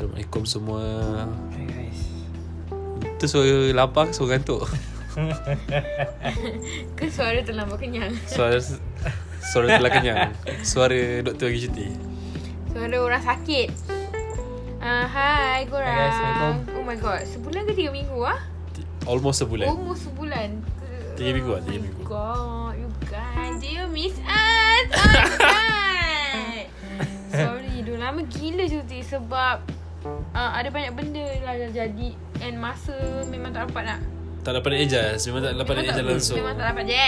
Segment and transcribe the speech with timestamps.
[0.00, 0.80] Assalamualaikum semua.
[1.52, 2.00] Hai guys.
[3.20, 4.64] Itu suara lapar ke suara gantuk?
[6.96, 8.56] Ke suara terlambat kenyang Suara
[9.44, 10.32] Suara telah kenyang.
[10.64, 11.86] Suara doktor lagi cuti.
[12.72, 13.68] Suara orang sakit.
[14.80, 15.84] Uh, Hai korang.
[15.84, 16.72] Hai guys, Assalamualaikum.
[16.72, 17.20] Oh my god.
[17.28, 18.40] Sebulan ke tiga minggu ah?
[19.04, 19.68] Almost sebulan.
[19.68, 20.48] Almost sebulan
[20.80, 22.02] Ke- Tiga minggu ah, tiga Oh my minggu.
[22.08, 22.72] God.
[22.72, 24.86] You guys Do you miss us?
[24.96, 26.64] Oh my god.
[27.28, 29.60] Sorry Dah lama gila cuti Sebab
[30.06, 32.10] uh, Ada banyak benda lah yang jadi.
[32.40, 32.96] And masa
[33.28, 34.00] Memang tak dapat nak.
[34.40, 35.22] Tak dapat nak adjust.
[35.28, 36.36] Memang tak dapat nak adjust langsung.
[36.40, 37.06] Memang tak dapat je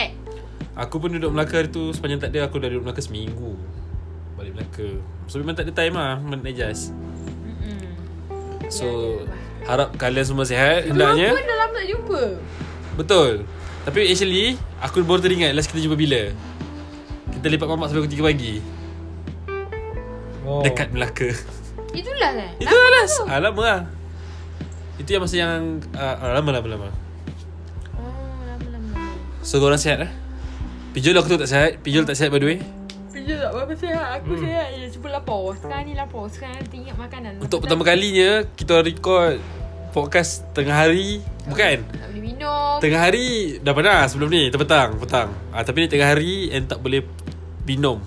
[0.73, 3.57] Aku pun duduk Melaka hari tu Sepanjang tak ada Aku dah duduk Melaka seminggu.
[4.37, 4.89] Balik Melaka.
[5.29, 6.93] So memang tak ada time lah Nak adjust.
[7.45, 7.81] Mm-mm.
[8.69, 8.87] So
[9.63, 11.31] Ya, Harap kalian semua sihat Hendaknya.
[11.31, 12.23] pun dah lama tak jumpa.
[12.99, 13.31] Betul.
[13.87, 16.35] Tapi actually Aku baru teringat Last kita jumpa bila?
[17.33, 18.55] Kita lipat mamak sampai pukul 3 pagi.
[20.43, 20.61] Oh.
[20.61, 21.33] Dekat Melaka
[21.93, 22.89] Itulah kan Itu lah.
[22.97, 23.81] last ah, Lama lah.
[24.97, 26.89] Itu yang masa yang uh, Lama lama lama.
[27.97, 29.13] Oh lama-lama
[29.45, 30.11] So korang sihat lah
[30.93, 31.81] Pijol aku tu tak sihat.
[31.81, 32.59] Pijol tak sihat by the way.
[33.13, 34.07] Pijak tak apa sihat.
[34.21, 34.43] Aku hmm.
[34.45, 34.87] sihat je.
[34.93, 37.33] Cuba lapar Sekarang ni lapar Sekarang nanti ingat makanan.
[37.41, 39.41] Untuk pertama kalinya Kita record
[39.93, 41.21] Podcast tengah hari.
[41.49, 41.77] Bukan?
[41.85, 42.77] Tak boleh minum.
[42.81, 43.61] Tengah hari.
[43.61, 44.49] Dah panas sebelum ni.
[44.49, 45.29] Terpetang Petang.
[45.53, 47.05] Ah, Tapi ni tengah hari And tak boleh
[47.65, 48.01] Minum.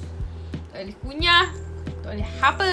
[0.74, 1.46] Tak boleh kunyah.
[2.06, 2.70] Tak boleh apa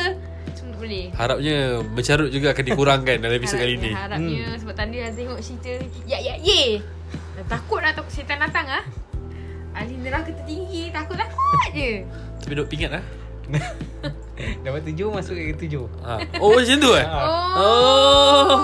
[0.52, 1.10] Semua boleh?
[1.14, 4.58] Harapnya Mencarut juga akan dikurangkan Dalam episod kali ni Harapnya hmm.
[4.62, 5.72] Sebab tadi dah tengok cerita
[6.06, 6.82] Ya ya ye.
[7.38, 8.84] Dah takut dah takut setan datang ah.
[9.72, 12.04] Ahli neraka tertinggi Takut-takut je.
[12.42, 13.04] Tapi duk pingat lah
[14.64, 15.84] Dapat tujuh masuk ke tujuh?
[16.02, 16.18] Ha.
[16.40, 17.06] Oh macam tu eh?
[17.06, 17.54] Ah.
[17.58, 18.58] Oh.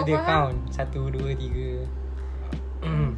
[0.00, 0.26] Itu dia faham.
[0.26, 0.56] count.
[0.74, 1.86] Satu, dua, tiga.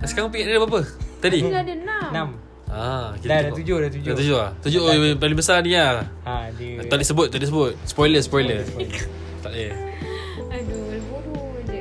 [0.06, 0.80] Sekarang pingat dia berapa
[1.18, 1.38] Tadi?
[1.42, 2.08] Dia ada enam.
[2.12, 2.28] Enam
[2.76, 4.12] Ah, Dah, dah tujuh, dah tujuh.
[4.12, 4.50] Dah tujuh lah.
[4.60, 6.04] Tujuh oh, yang paling besar ni lah.
[6.28, 7.72] Ha dia Tak boleh sebut Tak boleh sebut.
[7.88, 8.60] Spoiler spoiler.
[8.68, 9.00] Spoiler.
[9.46, 9.72] Tak boleh.
[10.52, 11.80] Aduh bodoh je.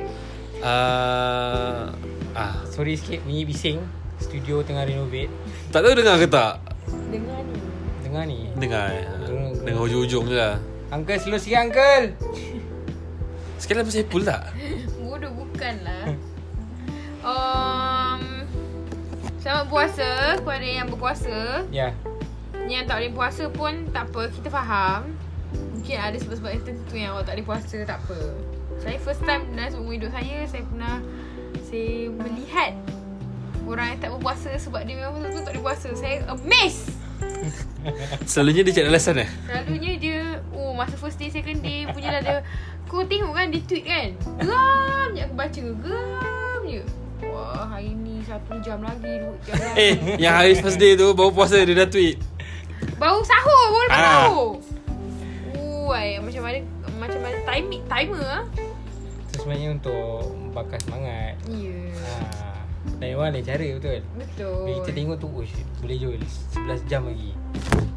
[0.64, 1.92] Ah,
[2.32, 3.84] ah, Sorry sikit Bunyi bising.
[4.16, 5.28] Studio tengah renovate.
[5.68, 6.64] Tak tahu dengar ke tak?
[7.12, 7.56] Dengar ni.
[8.00, 8.38] Dengar ni.
[8.56, 9.04] Dengar eh.
[9.04, 9.52] Dengar.
[9.68, 9.80] Dengar.
[9.84, 10.56] hujung-hujung je lah.
[10.88, 12.16] Uncle slow sikit uncle.
[13.60, 14.42] Sekali pasal Apple tak?
[15.04, 16.04] Bodoh bukan lah.
[17.20, 17.84] Um,
[19.46, 20.10] Selamat puasa
[20.42, 21.94] Kepada yang berpuasa Ya.
[22.66, 25.14] Yang tak boleh puasa pun Tak apa Kita faham.
[25.70, 28.18] Mungkin ada sebab-sebab yang tertentu Yang awak tak boleh puasa Tak apa.
[28.82, 30.98] Saya first time Dalam seumur hidup saya Saya pernah
[31.62, 32.74] Saya melihat
[33.62, 35.88] Orang yang tak berpuasa Sebab dia memang betul-betul tak boleh puasa.
[35.94, 36.90] Saya amazed.
[38.34, 39.30] Selalunya dia cari alasan eh?
[39.46, 40.18] Selalunya dia
[40.58, 42.36] Oh masa first day second day Punya lah dia
[42.90, 44.10] Kau tengok kan dia tweet kan?
[44.42, 46.82] Geram je aku baca Geram je.
[47.30, 49.78] Wah hari ni Satu jam lagi Dua jam lagi.
[49.78, 52.18] Eh Yang hari first day tu Baru puasa dia dah tweet.
[52.96, 54.10] Baru sahur Baru lepas Ah.
[54.24, 54.50] sahur.
[55.86, 56.58] Uai Macam mana
[56.98, 58.42] Macam mana timing Timer ah.
[59.28, 60.20] Itu sebenarnya untuk
[60.50, 61.36] Bakar semangat.
[61.46, 61.76] Ya.
[61.92, 62.56] Ha.
[62.96, 64.00] Dan orang lain cara betul?
[64.16, 64.56] Betul.
[64.64, 67.36] Bila kita tengok tu Uish, Boleh Jul 11 jam lagi.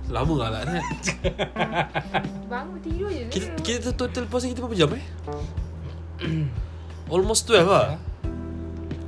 [0.10, 0.62] Lama lah lah.
[2.52, 3.24] Bangun tidur je.
[3.30, 3.64] Kita, lah.
[3.64, 5.04] kita total puasa kita berapa jam eh?
[7.14, 7.96] Almost 12 lah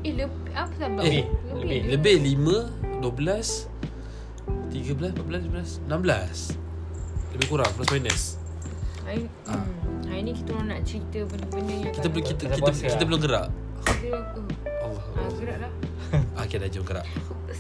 [0.01, 1.23] Eh lebih Apa Eh,
[1.53, 1.79] lebih.
[1.79, 1.89] je.
[1.91, 2.15] Lebih.
[2.35, 3.69] 5 12
[4.69, 6.57] 13 14 15 16
[7.31, 8.23] Lebih kurang plus minus.
[9.01, 9.57] Hari, Ah.
[9.57, 12.81] hmm, hari ni kita orang nak cerita benda-benda yang Kita belum kita Pasal kita, puasa
[12.81, 13.07] kita, lah.
[13.07, 13.47] belum gerak.
[13.81, 14.49] Kita, uh,
[14.83, 15.71] Allah ah, gerak lah.
[16.35, 17.05] Ah, Okay dah jom gerak.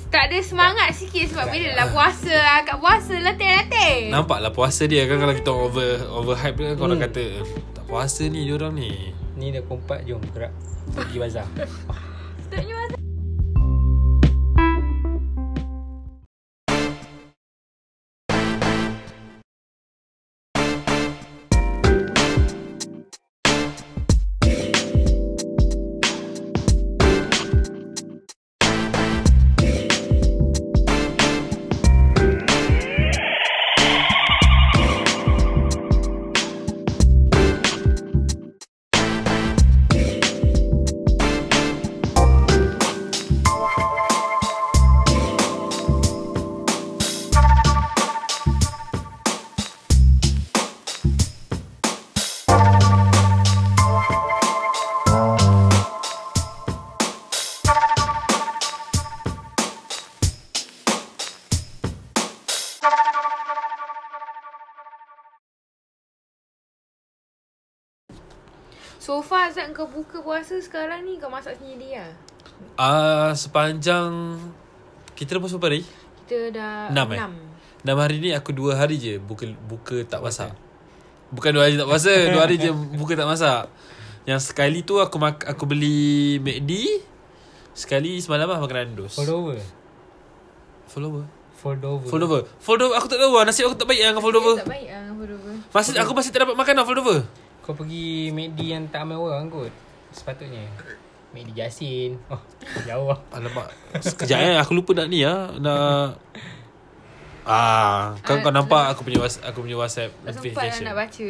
[0.07, 4.11] Tak ada semangat sikit sebab bila lah puasa lah Kat puasa latih-latih.
[4.11, 7.05] Nampak lah puasa dia kan Kalau kita over over hype kan Korang Hmm.
[7.05, 7.43] kata "Eh,
[7.73, 9.11] Tak puasa ni diorang ni.
[9.33, 10.51] Ni dah kompak Jom gerak.
[10.91, 11.47] Pergi bazar
[12.51, 13.00] Sepatutnya masa
[69.11, 72.15] So far Azad kau buka puasa sekarang ni kau masak sendiri lah?
[72.79, 74.39] Ah Sepanjang
[75.19, 75.83] Kita dah puasa berapa hari?
[76.23, 77.19] Kita dah Enam, eh?
[77.19, 77.33] enam.
[77.83, 80.55] Enam hari ni aku dua hari je Buka buka tak masak.
[81.27, 83.67] Bukan dua hari tak puasa Dua hari je buka tak masak.
[84.23, 87.03] Yang sekali tu aku mak- aku beli McD
[87.75, 89.19] Sekali semalam lah makan Nandos.
[89.19, 89.59] Follower
[90.87, 91.23] Fold over.
[91.59, 92.41] Fold over.
[92.63, 92.95] Fold over.
[92.95, 94.55] Aku tak tahu lah Nasib aku tak baik lah dengan fold over.
[94.55, 95.53] Tak baik lah dengan fold over.
[95.75, 97.19] Masih, Aku masih tak dapat makan lah fold over
[97.61, 99.69] Kau pergi McD yang tak ramai orang kot.
[100.09, 100.65] Sepatutnya.
[101.31, 102.19] McD Jasin.
[102.27, 102.41] Oh,
[102.83, 103.19] jauh lah.
[103.31, 106.11] Alamak Sekejap eh Aku lupa nak ni lah Nak
[107.41, 110.83] Ah, kau, kau Ah, nampak aku punya was, aku punya WhatsApp Tak sempat lah notification.
[110.85, 111.29] nak baca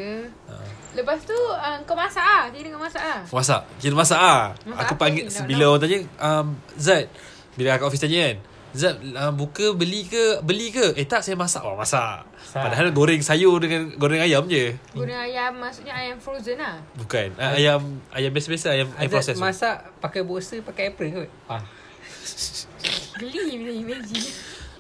[0.52, 0.56] Ha.
[0.92, 4.52] Lepas tu uh, kau masak lah Dia dengan masak lah Masak Kira masak ah.
[4.76, 7.08] Aku panggil Bila orang tanya um, Zat
[7.54, 8.38] Bila kat office tanya kan
[8.72, 10.96] Zat uh, buka beli ke Beli ke?
[10.96, 11.60] Eh tak saya masak.
[11.68, 12.24] Oh masak.
[12.24, 12.62] Masak.
[12.64, 14.72] Padahal goreng sayur Dengan goreng ayam je.
[14.96, 16.80] Guna ayam Maksudnya ayam frozen lah.
[16.96, 17.36] Bukan.
[17.36, 17.82] Uh, Ayam
[18.16, 19.36] Ayam biasa-biasa Ayam, ayam proses.
[19.36, 21.30] masak pakai boxer, pakai apron kot.
[21.46, 21.60] Ah.
[23.20, 24.28] Geli bila imagine.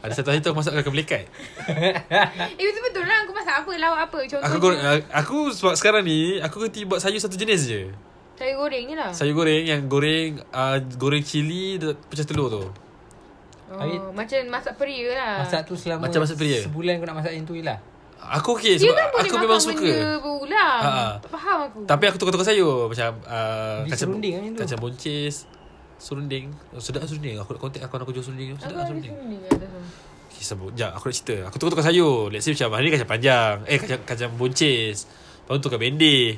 [0.01, 1.29] Ada satu hari tu aku masak Aku melekat
[2.57, 4.17] Eh betul-betul lah Kau masak apa Lauk apa.
[4.25, 7.81] Contohnya Aku goreng uh, Aku sebab sekarang ni Aku kerti buat sayur satu jenis je.
[8.33, 9.13] Sayur goreng je lah.
[9.13, 11.77] Sayur goreng Yang goreng uh, Goreng cili
[12.09, 12.63] Pecah telur tu
[13.71, 15.33] oh, Habis- Macam masak peria lah.
[15.41, 16.59] Masak tu selama Macam masak peria.
[16.61, 17.79] Sebulan kau nak masak yang tu je lah.
[18.21, 19.91] Aku okey Dia Sebab kan boleh aku memang suka.
[20.21, 20.79] berulang.
[20.79, 21.07] Ha, ha.
[21.17, 21.79] Tak faham aku.
[21.83, 24.59] Tapi aku tukar-tukar sayur Macam uh, Dia kacang, serunding tu.
[24.61, 25.35] kacang boncis
[25.97, 26.45] Serunding.
[26.69, 27.35] Oh, Sedap lah serunding.
[27.37, 28.53] Aku nak kontak aku Aku jual serunding.
[28.53, 29.11] Aku Sedap lah ada serunding.
[29.11, 29.67] tu?
[30.27, 31.35] Okay, sebut, Sekejap aku nak cerita.
[31.45, 32.29] Aku tukar-tukar sayur.
[32.29, 33.55] Let's say macam Hari ni kacang panjang.
[33.65, 34.97] Eh kacang, kacang boncis.
[35.05, 36.37] Lepas tu tukar bendi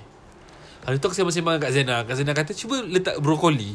[0.81, 2.03] Hari tu aku sembang-sembang kat Zena.
[2.03, 3.71] Kak Zena kata Cuba letak brokoli.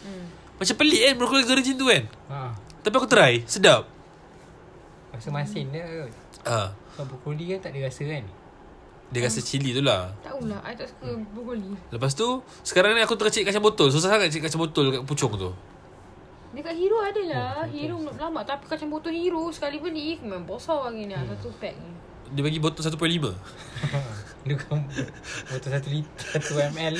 [0.00, 0.24] Hmm.
[0.56, 2.02] Macam pelik kan Brokoli goreng macam tu kan?
[2.28, 2.38] Ha.
[2.80, 3.44] Tapi aku try.
[3.44, 3.84] Sedap.
[5.10, 6.12] Rasa masin dia kot.
[6.48, 6.72] ha.
[6.96, 8.24] Kalau brokoli kan tak ada rasa kan.
[9.10, 10.14] Dia rasa cili tu lah.
[10.22, 11.74] Tak tahulah I tak suka brokoli.
[11.90, 13.90] Lepas tu Sekarang ni aku tengah cari kacang botol.
[13.92, 15.50] Susah sangat cari kacang botol Kat pucung tu.
[16.50, 17.66] Dekat Hero ada lah.
[17.68, 18.40] Hero belum lama.
[18.46, 21.12] Tapi kacang botol Hero Sekali beli Memang besar lagi ni.
[21.12, 21.26] Hmm.
[21.36, 21.92] Satu pack ni.
[22.30, 22.94] Dia bagi botol 1.5
[24.46, 24.78] Dia kan
[25.50, 26.94] botol 1 liter 1 ml.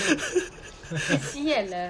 [1.22, 1.88] Sial lah.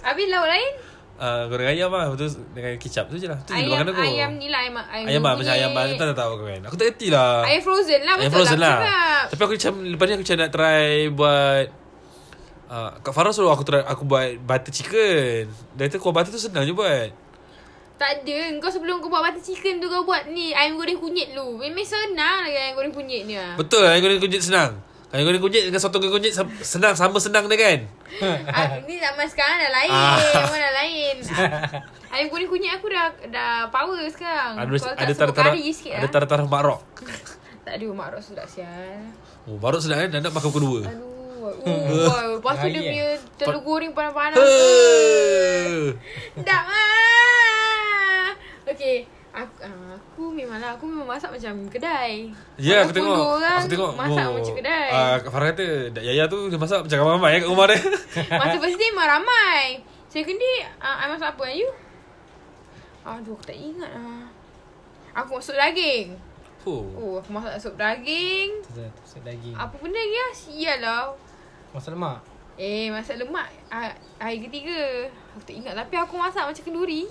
[0.00, 0.72] Habis lauk lain
[1.18, 2.12] uh, Goreng ayam lah.
[2.16, 3.40] Tu dengan kicap tu je lah.
[3.44, 5.34] Tu Ayam makanan aku ayam ni lah Ayam, ayam, Ayam lah.
[5.36, 6.60] Macam ayam lah Tak tahu tahu aku kan.
[6.70, 7.44] Aku tak kerti lah.
[7.44, 9.20] Ayam frozen lah Ayam Betul frozen lah, lah.
[9.28, 11.64] Tapi aku macam Lepas ni aku macam nak try Buat
[12.72, 15.50] uh, Kak Farah suruh aku try Aku buat butter chicken.
[15.76, 17.10] Dia kata kuah butter tu senang je buat.
[17.98, 18.38] Tak ada.
[18.58, 21.58] Kau sebelum kau buat butter chicken tu Kau buat ni Ayam goreng kunyit lu.
[21.58, 25.44] Memang senang lagi Ayam goreng kunyit ni lah Betul ayam goreng kunyit senang Ayam goreng
[25.44, 26.32] kunyit dengan sotong goreng kunyit
[26.64, 27.78] Senang Sama senang dia kan
[28.48, 30.16] ah, Ni zaman sekarang dah lain Ah.
[30.16, 31.16] Zaman dah lain
[32.08, 35.12] Ayam goreng kunyit aku dah Dah power sekarang Ada Kau ada
[35.60, 36.80] sikit Ada lah tarah-tarah makrok
[37.68, 39.12] Tak ada mak rok sedap sial
[39.44, 41.12] Oh makrok sedap kan Dah nak makan kedua Aduh
[41.42, 44.38] Oh, lepas tu dia punya telur goreng panas-panas.
[46.46, 48.30] Tak ah.
[48.62, 49.10] Okay.
[50.32, 52.32] Aku, ah, aku memanglah aku memang masak macam kedai.
[52.56, 54.88] Ya aku Walaupun tengok orang Aku tengok masak macam kedai.
[54.88, 57.78] uh, Kak Farah kata Dak Yaya tu Dia masak macam ramai-ramai kat rumah dia
[58.40, 59.60] Masa first day memang ramai.
[60.08, 61.68] Second day, uh, I masak apa you?
[63.04, 64.24] Aduh, aku tak ingat lah.
[65.20, 66.16] Aku masak daging.
[66.64, 66.84] oh.
[66.96, 68.64] Oh, aku masak sup daging.
[68.64, 69.52] Tu daging.
[69.52, 70.32] Apa benda lagi lah?
[70.32, 71.12] Sial lah.
[71.76, 72.24] Masak lemak.
[72.56, 75.08] Eh, masak lemak ah, hari ketiga.
[75.36, 75.76] Aku tak ingat.
[75.76, 77.04] Tapi aku masak macam kenduri.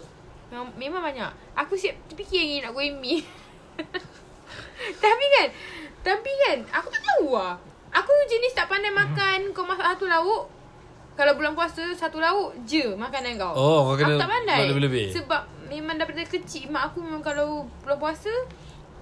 [0.52, 1.32] Memang, memang banyak.
[1.56, 3.24] Aku siap terfikir lagi nak goreng mi.
[5.04, 5.48] tapi kan,
[6.04, 7.56] tapi kan, aku tak tahu lah.
[7.92, 10.52] Aku jenis tak pandai makan kau masak satu lauk.
[11.16, 13.52] Kalau bulan puasa, satu lauk je makanan kau.
[13.56, 14.68] Oh, kau kena Aku tak pandai.
[14.68, 15.16] lebih-lebih.
[15.16, 18.32] Sebab memang daripada kecil, mak aku memang kalau bulan puasa,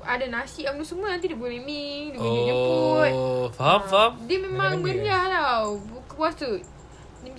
[0.05, 3.11] ada nasi apa semua nanti dia boleh mi, dia boleh jemput.
[3.13, 6.49] Oh Faham faham Dia memang meriah tau Buka puasa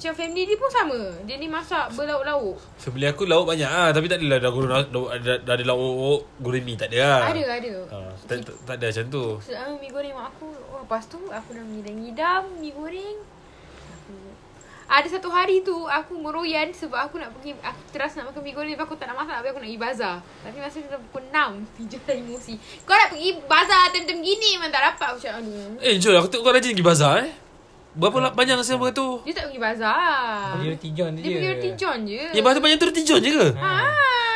[0.01, 0.97] macam family dia pun sama.
[1.29, 2.57] Dia ni masak berlauk-lauk.
[2.81, 3.93] Family aku lauk banyak ah.
[3.93, 4.85] Tapi tak adalah dah goreng dah,
[5.21, 7.75] dah, dah ada lauk goreng mi tak ada lah Ada ada.
[7.93, 9.25] Ah, tak, tak, tak ada macam tu.
[9.45, 10.49] Sedang mi goreng mak aku.
[10.73, 13.21] Oh, Lepas tu aku dah ngidam-ngidam Mi goreng.
[13.93, 14.15] Aku,
[14.89, 18.57] Ada satu hari tu Aku meroyan Sebab aku nak pergi Aku teras nak makan mi
[18.57, 20.17] goreng Tapi aku tak nak masak Tapi aku nak pergi bazar.
[20.41, 22.55] Tapi masa tu dah pukul 6 Pijak dah emosi.
[22.89, 25.07] Kau nak pergi bazar Time-time gini Memang tak dapat.
[25.13, 25.77] Aku cakap aduh.
[25.85, 27.50] Eh Jol aku tengok kau rajin pergi bazar eh
[27.91, 31.35] Berapa lah panjang siapa tu Dia tak pergi bazar Pergi roti john tu Dia je.
[31.35, 33.73] pergi roti john je Yang bahasa panjang tu roti john je ke Ha.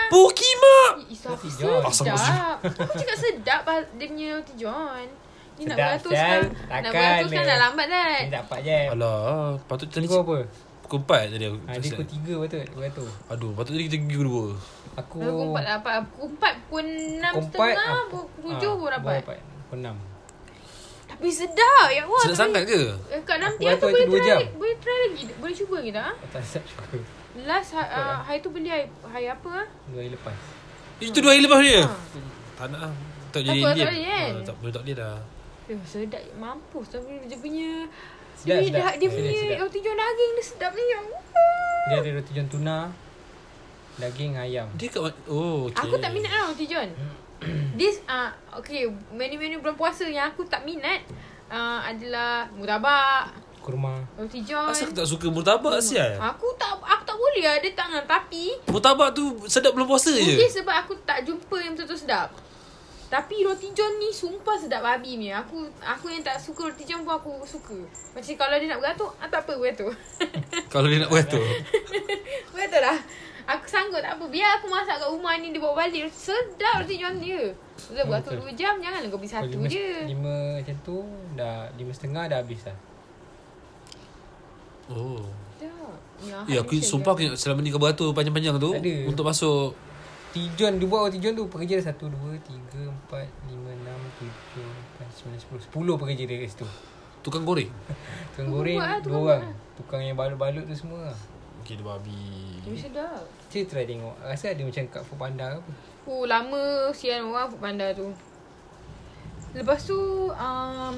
[0.05, 1.81] Pukimak Isa Roti aku John.
[1.83, 2.57] Asam sedap.
[2.61, 3.61] Aku cakap sedap
[3.95, 5.07] dia punya roti john.
[5.55, 6.41] Ni nak beratus kan.
[6.69, 8.15] Nak beratus kan dah lambat dah.
[8.19, 8.81] Ni dapat je.
[8.91, 10.37] Alah Patut tadi Kau apa?
[10.85, 12.61] Pukul 4 tadi aku Ha, dia pukul 3 patut.
[12.75, 13.11] Beratus.
[13.27, 14.45] Aduh patut tadi kita pergi kedua
[14.95, 15.95] Aku Pukul empat dapat.
[16.05, 17.89] Pukul empat pukul enam Pukul setengah.
[17.89, 19.21] ah, Pukul ah, tujuh pun dapat.
[19.25, 20.14] Pukul 6.
[21.15, 21.87] Tapi sedap.
[21.89, 22.21] Ya Allah.
[22.21, 24.29] Sedap sangat ke Eh, Kat nanti Aku aku boleh try.
[24.29, 24.41] jam.
[24.55, 25.23] Boleh try lagi.
[25.35, 26.05] Boleh cuba lagi tak?
[26.05, 26.15] ah?
[26.29, 27.03] Tak sedap cukup.
[27.37, 29.67] Last ha- ah, hari tu beli hari, hari apa ah?
[29.87, 30.37] Dua hari lepas.
[30.97, 31.91] Itu dua hari lepas dia Ha.
[32.55, 32.93] Tak nak lah
[33.29, 34.31] Tak jadi apa, tak boleh kan?
[34.31, 35.17] Ah, Tak boleh tak boleh dah
[35.65, 37.71] Eh, sedap mampus tapi dia punya
[38.37, 38.79] Sedap, dia, sedap.
[38.81, 39.59] dah- dia Sedap, punya sedap.
[39.61, 40.85] roti john daging dia sedap ni.
[40.85, 41.01] Ya.
[41.85, 42.79] Dia ada roti john tuna,
[43.97, 44.67] daging ayam.
[44.73, 45.03] Dia kat?
[45.27, 45.83] Oh, okay.
[45.83, 46.89] Aku tak minat lah roti john.
[47.79, 51.03] This uh, okay, menu-menu bulan puasa yang aku tak minat
[51.51, 53.35] uh, adalah murtabak,
[53.65, 54.05] Kurma.
[54.21, 54.69] roti john.
[54.69, 56.21] Asal aku tak suka murtabak sial?
[56.21, 60.61] Aku tak aku tak boleh ada tangan tapi Murtabak tu sedap belum puasa mungkin je.
[60.61, 62.29] sebab aku tak jumpa yang betul-betul sedap.
[63.09, 65.33] Tapi roti john ni sumpah sedap babi ni.
[65.33, 67.79] Aku aku yang tak suka roti john pun aku suka.
[68.13, 69.93] Macam kalau dia nak beratur, ah, tak apa beratur.
[70.69, 71.45] Kalau dia nak beratur.
[72.55, 72.99] Betul lah
[73.45, 76.97] Aku sanggup tak apa Biar aku masak kat rumah ni Dia bawa balik Sedap roti
[76.97, 77.53] john dia
[77.93, 78.57] Dia buat tu Betul.
[78.57, 80.97] 2 jam Janganlah kau beli satu lima, je Lima macam tu,
[81.37, 82.77] dah lima setengah dah habis lah.
[84.89, 85.21] Oh.
[85.61, 88.95] Ya, Ya, aku sumpah aku ingat selama ni kau beratur panjang-panjang tu ada.
[89.05, 89.77] untuk masuk
[90.33, 93.23] Tijon, dia buat roti john tu pekerja dah 1, 2, 3, 4,
[93.53, 94.67] 5, 6, 7,
[95.05, 96.67] 8, 9, 10 10 pekerja dia kat situ
[97.25, 97.73] tukang goreng.
[98.37, 99.55] Tukang goreng lah, dua tukang orang lah.
[99.81, 101.09] Tukang yang balut-balut tu semua
[101.65, 102.61] Okay, dia babi.
[102.61, 105.73] Tapi sedap Kita try tengok Rasa ada macam kat Food Panda ke apa
[106.05, 108.13] Oh lama Sian orang Food Panda tu
[109.57, 109.97] Lepas tu
[110.29, 110.97] um,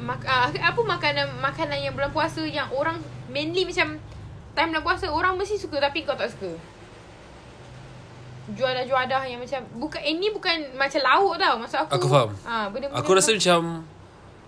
[0.00, 2.96] mak, uh, Apa makanan Makanan yang bulan puasa Yang orang
[3.28, 4.00] Mainly macam
[4.56, 6.52] Time bulan puasa Orang mesti suka Tapi kau tak suka
[8.50, 12.02] Juadah-juadah yang macam bukan eh, ni bukan macam lauk tau maksud aku.
[12.02, 12.30] Aku faham.
[12.42, 13.86] Ah, benda-benda Aku rasa macam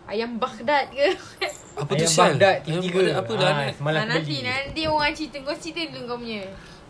[0.04, 1.06] ayam Baghdad ke.
[1.80, 2.24] apa tu Ayam sial?
[2.32, 3.72] Baghdad Ayam tiga-tiga Baghdad apa dah Ah, nak?
[3.74, 6.40] Semalam ah, aku nanti beli nanti orang cerita kau cerita dulu kau punya.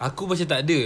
[0.00, 0.80] Aku macam tak ada.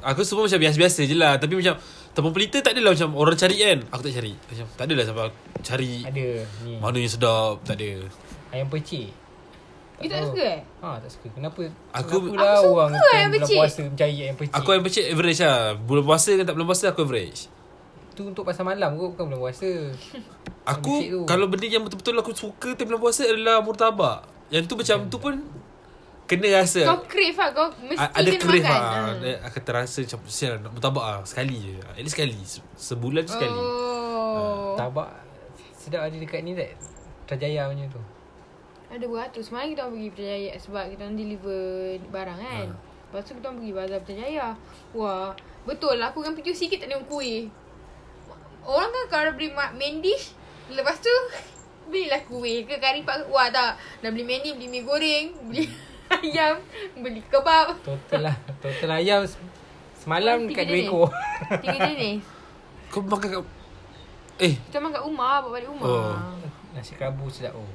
[0.00, 1.74] Aku semua macam biasa-biasa je lah Tapi macam
[2.08, 5.24] Tepung pelita tak adalah macam Orang cari kan Aku tak cari Macam tak adalah sampai
[5.26, 6.26] aku cari Ada
[6.62, 7.90] ni Mana yang sedap Tak ada
[8.54, 9.10] Ayam pecik
[9.98, 10.26] You tak tahu.
[10.30, 10.60] suka eh?
[10.78, 11.60] Ha tak suka Kenapa
[11.92, 13.58] Aku- Kenapa lah Aku suka orang ayam bulan pecik.
[13.58, 16.84] puasa Mencari ayam pecik Aku yang pecik average lah Bulan puasa kan tak bulan puasa
[16.86, 17.40] Aku average
[18.14, 19.70] Tu untuk pasal malam kot Bukan bulan puasa
[20.70, 20.94] Aku.
[21.24, 24.18] Kalau benda yang betul-betul aku suka Time bulan puasa adalah Murtabak.
[24.48, 25.34] Yang tu macam tu pun
[26.24, 26.84] Kena rasa.
[26.84, 28.76] Kau crave lah Kau mesti A- Ada kena crave makan.
[28.76, 28.92] lah.
[29.00, 29.08] Ah.
[29.14, 31.74] Ada- Akan terasa macam Sial nak murtabak lah Sekali je.
[31.82, 32.36] At least sekali.
[32.42, 33.48] Se- Sebulan tu sekali.
[33.50, 34.76] Oh.
[34.76, 35.08] Tabak
[35.74, 36.76] Sedap ada dekat ni tak
[37.26, 38.00] Trajaya punya tu.
[38.88, 39.48] Ada beratus.
[39.48, 41.62] Semalam kita orang pergi Putrajaya Sebab kita orang deliver
[42.06, 42.66] barang kan?
[42.68, 42.76] Ha.
[43.08, 44.46] Lepas tu kita orang pergi Bazar Putrajaya
[44.92, 45.28] Wah
[45.64, 46.08] Betul lah.
[46.08, 47.48] Aku kan pikir sikit tak tengok kuih.
[48.62, 50.36] Orang kan kalau beli ma- main dish
[50.70, 51.14] Lepas tu
[51.86, 53.74] Belilah kuih ke kari pak Wah tak.
[53.98, 55.64] Dah beli main dish Beli mi goreng Beli
[56.14, 56.60] ayam
[56.94, 57.80] Beli kebab.
[57.80, 58.36] Total lah.
[58.58, 59.40] Total ayam se-
[59.96, 61.08] Semalam Tiga dekat dua
[61.58, 62.20] Tiga jenis.
[62.88, 63.44] Kau makan kat
[64.38, 64.54] Eh.
[64.54, 65.86] Kita makan kat rumah Bawa balik rumah.
[65.86, 66.14] Oh.
[66.70, 67.66] Nasi kerabu sedap oh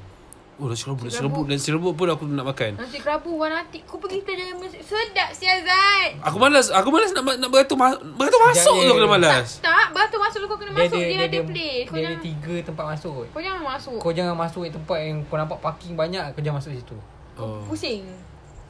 [0.54, 2.78] Oh nasi rebuk Nasi rebuk Nasi rebuk pun aku nak makan.
[2.78, 3.82] Nasi kerabu warna hati.
[3.82, 6.14] Kau pergi Putrajaya Sedap sial Zat.
[6.22, 8.86] Aku malas Aku malas nak nak beratur ma- Beratur masuk je.
[8.86, 9.58] dah malas?
[9.58, 10.94] Tak, tak batu masuk tu kau kena masuk?
[10.94, 11.84] Dia, ada, place.
[11.84, 13.98] Kau Dia ada jangan tiga tempat masuk Kau jangan masuk.
[13.98, 16.96] Kau jangan masuk tempat yang kau nampak parking banyak Kau jangan masuk situ.
[17.34, 17.58] Oh.
[17.66, 18.06] Pusing?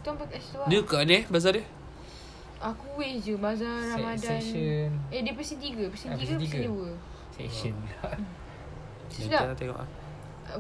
[0.01, 1.65] Tuan pakai situ lah Dia kat ni Bazar dia?
[2.65, 4.41] Aku wish je Bazar Se- Ramadan.
[4.41, 5.85] Section Eh dia pesen tiga.
[5.87, 6.89] Pesen Ah, tiga pesen dua?
[7.31, 7.75] Section
[9.07, 9.53] Sedap.
[9.55, 9.89] tengok ah.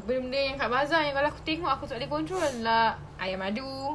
[0.00, 2.42] Benda-benda yang kat bazar Yang kalau aku tengok Aku tak boleh control.
[2.60, 3.94] Lah Ayam madu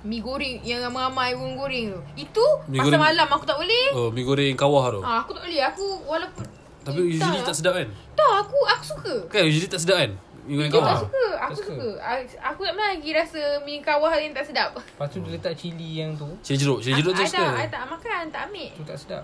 [0.00, 2.00] Mi goreng Yang ramai-ramai orang goreng tu.
[2.20, 3.86] Itu Mi Pasal goreng- malam aku tak boleh.
[3.92, 5.00] Oh mi goreng kawah tu?
[5.00, 5.58] Ah, Aku tak boleh.
[5.64, 6.44] Aku walaupun
[6.80, 7.88] Tapi Eh, usually tak sedap kan?
[8.14, 9.14] Tak aku Aku suka.
[9.26, 10.10] Kan usually tak sedap kan?
[10.44, 10.98] Mi goreng Aku kawah?
[11.02, 11.72] suka Aku Tak suka.
[11.74, 11.88] suka.
[11.98, 14.68] Aku, aku tak pernah lagi rasa Mi kawah yang tak sedap.
[14.78, 16.30] Lepas tu dia letak cili yang tu.
[16.40, 18.70] Cili jeruk Cili jeruk tu I, I tak, I suka tak makan Tak ambil.
[18.70, 19.22] Tu tak sedap.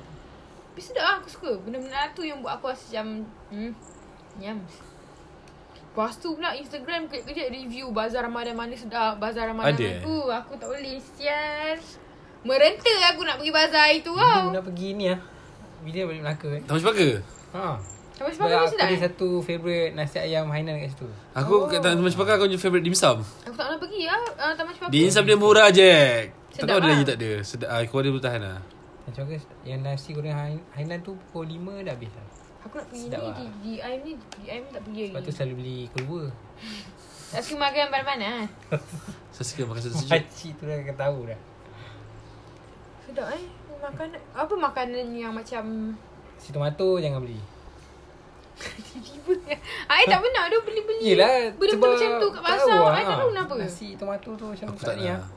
[0.66, 1.50] Tapi sedap lah aku suka.
[1.56, 3.06] Benda-benda tu yang buat aku rasa macam
[3.48, 3.70] hmm,
[4.36, 4.58] Nyam
[5.94, 10.02] Lepas tu pula Instagram kejap-kejap review Bazar Ramadan mana sedap Bazar Ramadan Ada, mana eh?
[10.02, 10.16] tu.
[10.26, 11.78] Aku tak boleh Sial.
[12.42, 15.20] Merenta aku nak pergi bazar itu Bila tau nak pergi ni lah
[15.80, 17.08] Bila balik Melaka kan Taman Sepaka
[17.54, 17.64] Ha.
[18.12, 19.00] Sampai Sebab sebab aku sedap ada eh?
[19.00, 21.06] satu favourite nasi ayam Hainan kat situ.
[21.32, 21.66] Aku Oh.
[21.66, 24.90] kat Taman Sepaka Aku punya favourite dimsum Aku tak pernah pergi lah uh, Taman Cepaka
[24.90, 25.94] Dimsum dia murah je
[26.50, 26.90] Tak Sedap tahu ada lah.
[26.92, 27.30] lagi tak ada.
[27.40, 28.58] Sedap ah, Kau ada bertahan lah.
[29.04, 32.26] Macam mana yang nasi goreng Hai- Hainan tu pukul 5 dah habis lah
[32.64, 33.37] Aku nak pergi Sedap ni lah.
[33.37, 36.23] di, di IM ni Di IM tak pergi tu lagi selalu beli kurwa
[37.35, 38.49] Tak suka makan panas-panas
[39.35, 41.40] Saya suka makan sejuk Pakcik tu dah akan tahu dah.
[43.04, 43.44] Sedap eh
[43.85, 44.21] Makanan.
[44.33, 45.64] Apa makanan yang macam
[46.40, 47.37] Si tomato jangan beli.
[48.56, 49.33] Tiba-tiba.
[49.92, 51.02] I tak pernah tu beli-beli.
[51.12, 53.52] Yelah Benda-benda macam tu kat pasar I tak tahu kenapa.
[53.61, 55.28] Nasi tomato tu macam Aku tak ni lah nak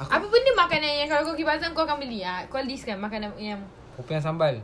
[0.00, 2.18] Aku Apa benda makanan yang kalau kau pergi pasar kau akan beli?
[2.26, 2.42] Ah?
[2.50, 3.60] Kau list kan makanan yang
[3.94, 4.58] Popiah sambal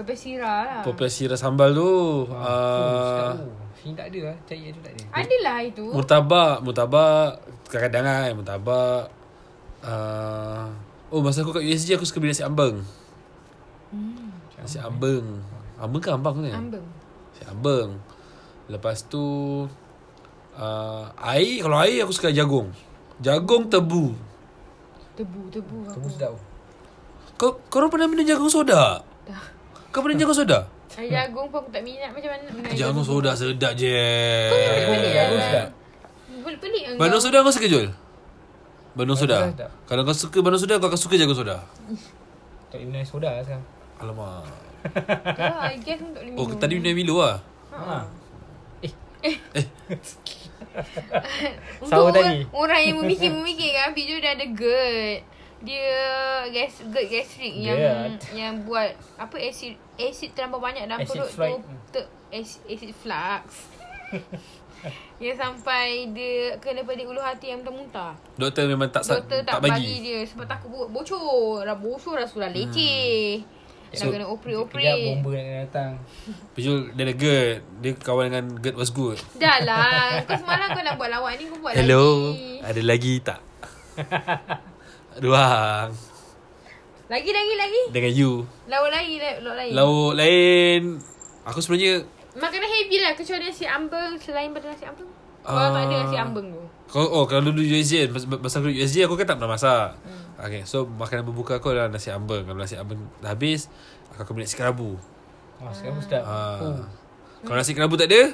[0.00, 0.82] pepes sirah lah.
[0.82, 3.52] Popiah sirah sambal tu ah, tu.
[3.80, 5.86] Sini tak ada lah Cari tu tak ada Adalah itu.
[5.88, 9.02] Murtabak Murtabak Kadang-kadang kan Murtabak
[9.84, 10.64] uh,
[11.08, 12.84] Oh masa aku kat USG Aku suka beli nasi ambeng
[13.90, 14.36] Hmm.
[14.60, 15.40] Nasi ambeng
[15.80, 16.52] Ambeng ke ambang ni?
[16.52, 16.84] Ambeng.
[17.32, 17.96] Si ambeng.
[18.68, 19.24] Lepas tu
[20.60, 22.68] uh, air kalau air aku suka jagung.
[23.16, 24.12] Jagung tebu.
[25.16, 25.76] Tebu, tebu.
[25.88, 26.36] Tebu sedap
[27.40, 29.00] Kau kau orang pernah minum jagung soda?
[29.90, 29.92] Dah.
[29.92, 30.58] Kau pernah jagung soda?
[30.90, 32.46] Jagung pun aku tak minat macam mana.
[32.62, 33.90] air Jagung soda sedap je.
[34.86, 35.46] pelik Jagung lah.
[35.46, 35.68] sedap
[36.40, 37.26] Boleh pelik kan Bandung kau?
[37.26, 37.86] soda kau suka Jul?
[38.94, 39.38] Bandung soda.
[39.86, 41.62] Kalau kau suka bandung soda kau akan suka jagung soda.
[42.70, 43.64] Tak minum soda lah sekarang
[43.98, 44.46] Alamak.
[45.36, 46.56] Ya, I guess boleh Oh minum.
[46.56, 47.38] tadi minum Milo lah.
[47.74, 48.06] Ha.
[51.76, 52.38] Untuk Sahur orang, tadi.
[52.54, 55.20] orang yang memikir-memikir kan Piju dah ada GERD
[55.60, 55.92] Dia
[56.48, 58.20] gas GERD gastrik yang GERD.
[58.32, 61.52] yang buat apa acid acid terlampau banyak dalam Acid perut flight.
[61.52, 61.60] tu
[61.92, 63.44] ter, acid, acid flux.
[65.20, 68.16] yang sampai dia kena pedik ulu hati yang muntah-muntah.
[68.34, 69.84] Doktor memang tak Doktor tak, tak bagi.
[69.84, 69.96] bagi.
[70.00, 71.60] dia sebab takut bo- bocor.
[71.62, 73.44] Dah bocor dah sudah leceh.
[73.44, 73.58] Dah
[73.92, 75.02] So, kena Kejap operate-operate.
[75.12, 75.92] bomba nak kena datang
[76.54, 77.58] Pijul dia ada GERD.
[77.76, 79.18] Dia kawan dengan GERD was good.
[79.36, 80.08] Dah lah.
[80.26, 82.32] Kau semalam kau nak buat lawak ni kau buat Hello.
[82.32, 82.64] lagi.
[82.64, 83.38] Ada lagi tak?
[85.18, 85.90] Ruang.
[87.10, 87.82] Lagi lagi lagi.
[87.90, 88.32] Dengan you.
[88.66, 89.72] Lauk lagi lauk lain.
[89.74, 90.82] Lauk lain.
[91.42, 95.10] Aku sebenarnya Makanan heavy lah kecuali nasi ambeng selain pada nasi ambeng.
[95.42, 95.74] Kau Ah.
[95.74, 96.62] tak ada nasi ambeng tu.
[96.86, 99.98] Kau oh kalau dulu USJ mas- masa aku USJ aku kan tak pernah masak.
[99.98, 100.46] Hmm.
[100.46, 102.46] Okay, so makanan berbuka aku adalah nasi ambeng.
[102.46, 103.66] Kalau nasi ambeng dah habis,
[104.08, 104.94] aku akan beli nasi kerabu.
[105.58, 106.62] Wah sekarang pun sedap Ah.
[106.62, 106.82] Oh.
[107.42, 108.30] Kalau nasi kerabu tak ada,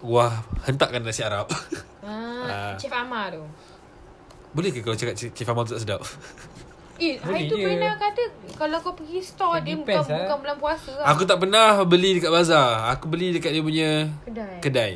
[0.00, 0.32] wah
[0.64, 1.44] hentakkan nasi Arab.
[2.00, 3.44] Ah, Chef Amar tu.
[4.50, 6.02] Boleh ke kau cakap Cik Famal tu tak sedap?
[7.00, 8.28] Eh, hari tu pernah kata
[8.60, 10.20] kalau kau pergi store dia bukan lah.
[10.20, 11.08] bukan bulan puasa lah.
[11.16, 12.92] Aku tak pernah beli dekat bazar.
[12.92, 13.90] Aku beli dekat dia punya
[14.28, 14.60] kedai.
[14.60, 14.94] kedai.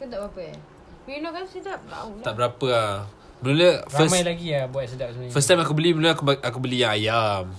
[0.00, 0.56] Kau tak apa-apa eh.
[1.20, 2.24] Know kan sedap tahu lah.
[2.24, 2.92] Tak berapa lah.
[3.44, 6.58] Mula first Ramai lagi lah buat sedap sebenarnya first time aku beli mula aku aku
[6.64, 7.52] beli yang ayam.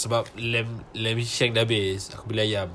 [0.00, 2.16] Sebab lem lem shank dah habis.
[2.16, 2.72] Aku beli ayam.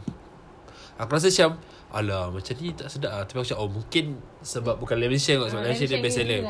[1.02, 1.58] Aku rasa macam
[1.96, 5.40] Alah macam ni tak sedap lah Tapi aku cakap Oh mungkin Sebab bukan lemon shank
[5.40, 6.42] kot Sebab Ah, lemon shank dia best seller.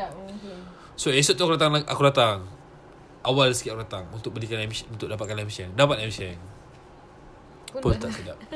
[0.96, 2.48] So esok tu aku datang Aku datang
[3.22, 6.38] Awal sikit aku datang Untuk belikan shank Untuk dapatkan lemon shank Dapat lemon shank
[7.70, 8.38] Pun tak sedap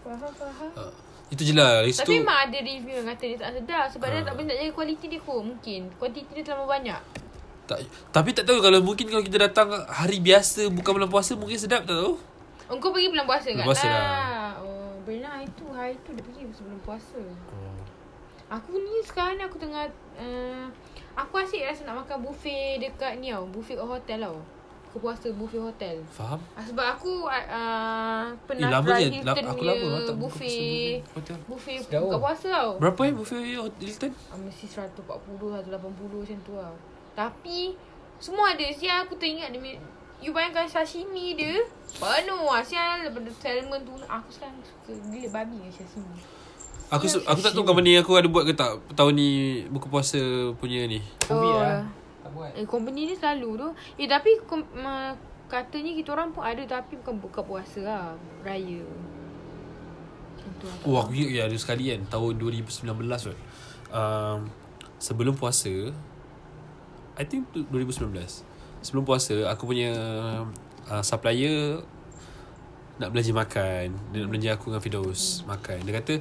[0.00, 0.70] Faham, faham.
[0.74, 0.92] uh,
[1.28, 4.06] Itu je lah Lepas tu Tapi memang ada review yang kata dia tak sedap Sebab
[4.08, 4.24] dia Ah.
[4.26, 7.00] tak nak jaga kualiti dia kot Mungkin Kuantiti dia terlalu banyak
[7.64, 7.78] tak,
[8.10, 11.84] Tapi tak tahu Kalau mungkin Kalau kita datang Hari biasa Bukan bulan puasa Mungkin sedap
[11.84, 12.16] tak tahu
[12.70, 13.66] Oh, kau pergi bulan puasa Bulan kan?
[13.66, 14.54] puasa lah.
[14.62, 15.66] Oh, benar itu.
[15.68, 17.18] Hari tu dia pergi sebelum puasa.
[18.50, 19.86] Aku ni sekarang ni aku tengah...
[20.18, 20.66] Uh,
[21.14, 23.46] aku asyik rasa nak makan buffet dekat ni tau.
[23.46, 24.38] Buffet kat hotel tau.
[24.90, 26.02] Aku puasa buffet hotel.
[26.10, 26.42] Faham?
[26.58, 30.16] Ah, sebab aku uh, Eh pernah lama try je Hilton Aku punya lama lah tak
[30.18, 30.98] buka buffet.
[30.98, 31.36] puasa hotel.
[31.46, 32.70] Buffet Sedap buka puasa tau.
[32.82, 33.40] Berapa eh buffet
[33.78, 34.12] Hilton?
[34.34, 36.74] Ah, mesti 140, 180 macam tu lah.
[37.14, 37.78] Tapi
[38.18, 38.66] semua ada.
[38.74, 39.78] Sial aku teringat dia
[40.20, 41.64] You bayangkan sashimi dia
[41.96, 46.39] Penuh lah Sial daripada salmon tu Aku sekarang suka Gila babi dengan sashimi
[46.90, 49.30] Aku su- aku tak tahu company aku ada buat ke tak tahun ni
[49.66, 50.18] buka puasa
[50.54, 50.98] punya ni.
[51.22, 51.56] Covid Oh.
[51.56, 51.86] lah
[52.20, 55.14] Tak buat Eh company ni selalu tu Eh tapi kom, ma,
[55.46, 58.04] Katanya kita orang pun ada Tapi bukan buka puasa lah
[58.40, 59.06] Raya lah
[60.82, 63.38] Oh aku ingat ya, ada sekali kan tahun 2019 kot.
[63.88, 64.48] Um,
[64.98, 65.72] sebelum puasa
[67.14, 68.12] I think tu 2019.
[68.80, 69.92] Sebelum puasa aku punya
[70.86, 71.80] uh, supplier
[72.96, 73.86] nak belanja makan.
[74.12, 75.80] Dia nak belanja aku dengan Fidaus makan.
[75.80, 76.14] Dia kata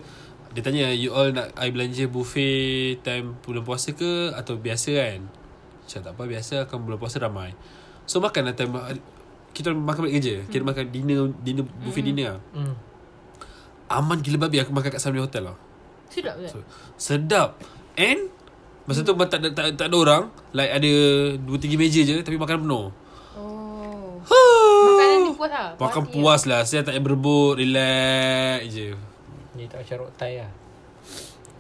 [0.60, 5.24] dia tanya you all nak I belanja buffet time bulan puasa ke atau biasa kan?
[5.88, 7.56] Cakap tak apa biasa akan bulan puasa ramai.
[8.04, 8.76] So makan lah time
[9.56, 10.36] kita makan balik kerja.
[10.52, 12.40] Kita makan dinner dinner buffet dinner lah.
[12.60, 12.76] hmm.
[13.88, 15.56] Aman gila babi aku makan kat Samni Hotel lah.
[16.12, 16.52] Sedap tak?
[16.52, 16.60] So,
[17.00, 17.56] sedap.
[17.96, 18.28] And
[18.84, 20.92] masa tu tak, tak, tak, tak ada orang, like ada
[21.40, 22.86] 2 3 meja je tapi makanan penuh.
[23.40, 24.20] Oh
[24.92, 26.62] Makanan dia puas lah Makan puas lah.
[26.68, 28.94] Saya tak payah berebut, relax je.
[29.54, 30.52] Dia tak macam rok thai lah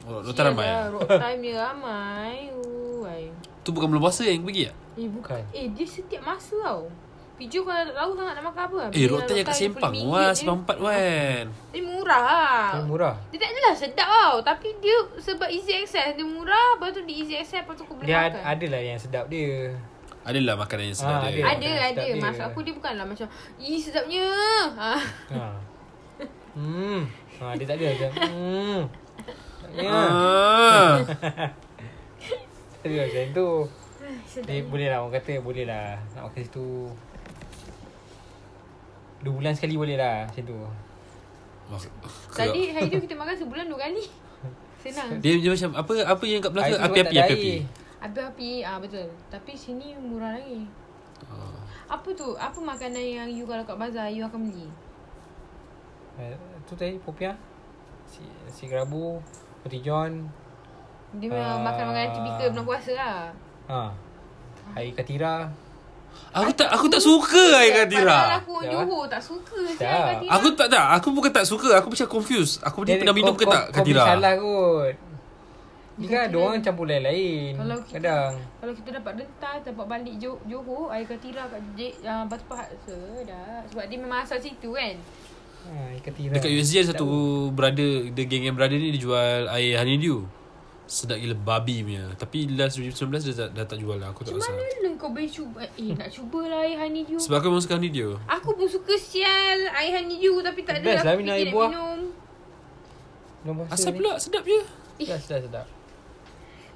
[0.01, 0.21] Oh, lah.
[0.25, 0.63] Nota ramai.
[0.63, 0.87] Ah?
[0.87, 3.23] lah, Rock dia ramai Uai.
[3.61, 4.75] Tu bukan bulan puasa yang pergi tak?
[4.95, 5.41] Eh bukan.
[5.51, 6.87] Eh dia setiap masa tau
[7.35, 9.93] Piju kalau tak tahu sangat nak makan apa Eh, rotan yang kat Sempang.
[10.03, 11.43] Wah, Sempang 4 kan.
[11.71, 16.15] Dia murah lah Dia murah Dia tak adalah sedap tau Tapi dia sebab easy access
[16.15, 18.65] Dia murah Lepas tu dia easy access Lepas tu kau boleh Dia makan ad, ada
[18.67, 19.71] lah yang sedap dia
[20.21, 21.43] Adalah makanan yang sedap Ah, dia.
[21.43, 21.51] ada.
[21.55, 22.13] Ada ada dia.
[22.17, 24.25] Maksud aku dia bukanlah macam Ih sedapnya
[24.75, 24.93] ha.
[25.31, 25.43] ha.
[26.59, 27.07] Hmm
[27.39, 28.79] ha, Dia tak ada macam Hmm.
[29.71, 30.93] Ya Ah.
[32.75, 33.49] Tak ada macam tu.
[34.41, 36.69] Dia boleh lah orang kata boleh lah Nak makan situ.
[39.19, 40.57] Dua bulan sekali boleh lah Macam tu.
[41.69, 41.93] Mak-
[42.31, 44.03] Tadi hari tu kita makan sebulan dua kali.
[44.81, 45.19] Senang.
[45.19, 46.71] Dia, dia macam apa apa yang kat belakang?
[46.71, 47.51] Air tu api-api tak ada api-api.
[47.51, 47.61] air.
[47.99, 49.07] Api-api ah Betul.
[49.27, 50.63] Tapi sini murah lagi.
[51.27, 51.59] Ah.
[51.89, 52.33] Apa tu?
[52.33, 54.65] Apa makanan yang you kalau kat bazar You akan beli?
[56.17, 56.35] Eh,
[56.69, 57.33] Tu tadi popiah.
[58.05, 59.17] Si si kerabu,
[59.59, 60.29] roti john.
[61.11, 61.65] Dia memang Ah.
[61.65, 63.17] makan makanan typical bulan puasa lah.
[63.65, 63.81] Ha.
[64.75, 65.49] Air katira.
[66.31, 68.17] Aku tak aku tak suka air Padahal katira.
[68.35, 68.71] aku orang Ya.
[68.75, 69.73] Johor tak suka Ya.
[69.75, 70.29] saya katira.
[70.31, 72.61] Aku tak tak, aku bukan tak suka, aku macam confused.
[72.61, 74.05] Aku ni pernah minum ke tak Kau katira?
[74.07, 74.93] salah kot.
[75.99, 77.57] Ni kan ada orang campur lain-lain.
[77.57, 78.31] Kalau kita- Kadang.
[78.55, 80.15] Kalau kita dapat dentar Dapat balik
[80.47, 81.59] Johor, Air katira kat
[81.99, 84.95] uh, Batu Pahat Sedap Sebab dia memang asal situ kan
[85.65, 85.99] Ha.
[86.31, 87.07] Dekat USG ada satu
[87.51, 90.23] brother, the gang yang brother ni dia jual air honeydew.
[90.83, 92.09] Sedap gila babi punya.
[92.17, 94.09] Tapi last 2019 dia tak, dah tak jual lah.
[94.09, 94.57] Aku tak Macam rasa.
[94.57, 98.09] mana kau boleh cuba Eh nak cubalah air honeydew Sebab aku memang suka honeydew.
[98.25, 101.45] Aku pun suka sial Air honeydew Tapi tak ada Best lah Aku minum fikir air
[101.45, 101.69] nak buah.
[101.69, 101.97] minum
[103.69, 103.97] Asal ni.
[103.97, 104.59] pula sedap je.
[104.99, 105.65] Sedap, sedap, sedap.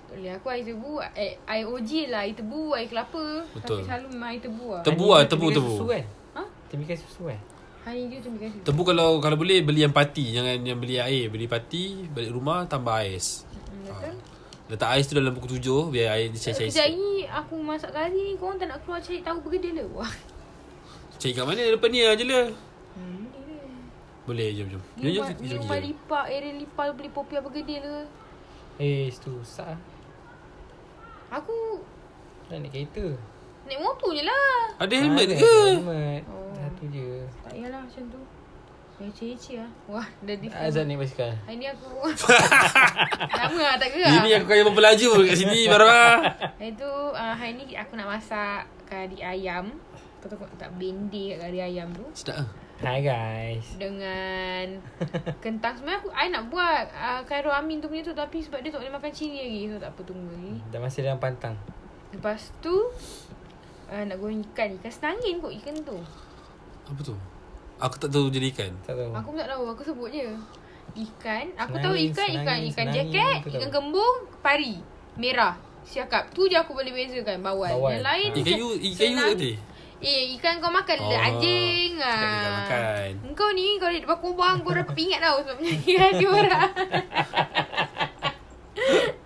[0.06, 3.82] Tak boleh aku air tebu Air, air OJ lah Air tebu Air kelapa Betul.
[3.82, 5.74] Tapi selalu memang air tebu lah Tebu lah, tebu, tembikan tebu.
[5.74, 6.04] Susu kan?
[6.38, 6.42] Ha?
[7.02, 7.40] Susu kan?
[7.84, 11.28] Tu bikin Tebu kalau kalau boleh beli yang pati, jangan yang beli air.
[11.28, 13.44] Beli pati, balik rumah tambah ais.
[13.44, 14.16] hmm, Betul
[14.64, 18.16] Letak ais tu dalam pukul tujuh biar air dia cair-cair Sekejap ni Aku masak kari
[18.16, 20.14] ni Korang tak nak keluar cari tahu bergedil ke Wah
[21.20, 21.62] Cari kat mana?
[21.68, 22.48] Depan ni aja lah.
[22.96, 23.60] hmm, ni dia.
[24.24, 24.80] Boleh, jom jom.
[24.80, 25.62] Jom Ni jom rumah, kita ni jom.
[25.84, 27.96] lipat Area lipat beli popiah bergedil ke
[28.80, 29.76] Eh, situ susah.
[31.30, 31.84] Aku
[32.48, 33.20] Tak naik kereta.
[33.64, 35.56] Naik motor je lah Ada helmet Ada ke?
[35.80, 36.22] Helmet.
[36.28, 36.52] Oh.
[36.52, 37.24] Satu je.
[37.48, 38.22] Tak payahlah macam tu
[38.94, 41.32] Leceh-leceh lah Wah dah di Azan naik basikal.
[41.48, 41.90] Hari ni aku
[43.40, 46.20] Lama lah tak gerak Ini aku kaya mempelaju kat sini Barang.
[46.60, 50.72] Hari tu uh, Hari ni aku nak masak Kari ayam Lepas tu aku nak letak
[50.76, 52.48] bendi kat kari ayam tu Sedap ah.
[52.84, 53.80] Hi guys.
[53.80, 54.84] Dengan
[55.44, 58.76] Kentang Sebenarnya aku I nak buat uh, Khairul Amin tu punya tu Tapi sebab dia
[58.76, 61.56] tak boleh makan cili lagi So tak apa tunggu lagi Dah masih dalam pantang.
[62.14, 62.76] Lepas tu
[63.88, 65.98] uh, Nak goreng ikan Ikan senangin kot ikan tu
[66.86, 67.16] Apa tu?
[67.76, 68.72] Aku tak tahu jadi ikan.
[68.82, 69.12] Tak tahu.
[69.12, 70.28] Aku pun tak tahu Aku sebut je
[70.96, 73.74] Ikan Aku Senangin, tahu ikan Ikan senangin, ikan senangin, jacket aku Ikan tahu.
[73.74, 74.76] kembung Pari
[75.16, 77.92] Merah Siakap Tu je aku boleh bezakan Bawal, Bawal.
[77.94, 78.38] Yang lain Ha.
[78.38, 79.54] Ikan you, ikan you senang- tadi?
[80.00, 82.56] Eh ikan kau makan oh, anjing cakap ikan ah.
[82.60, 83.12] makan.
[83.24, 86.72] Engkau ni Kau di depan kubang Kau dah ingat tau Sebab menyanyi radio orang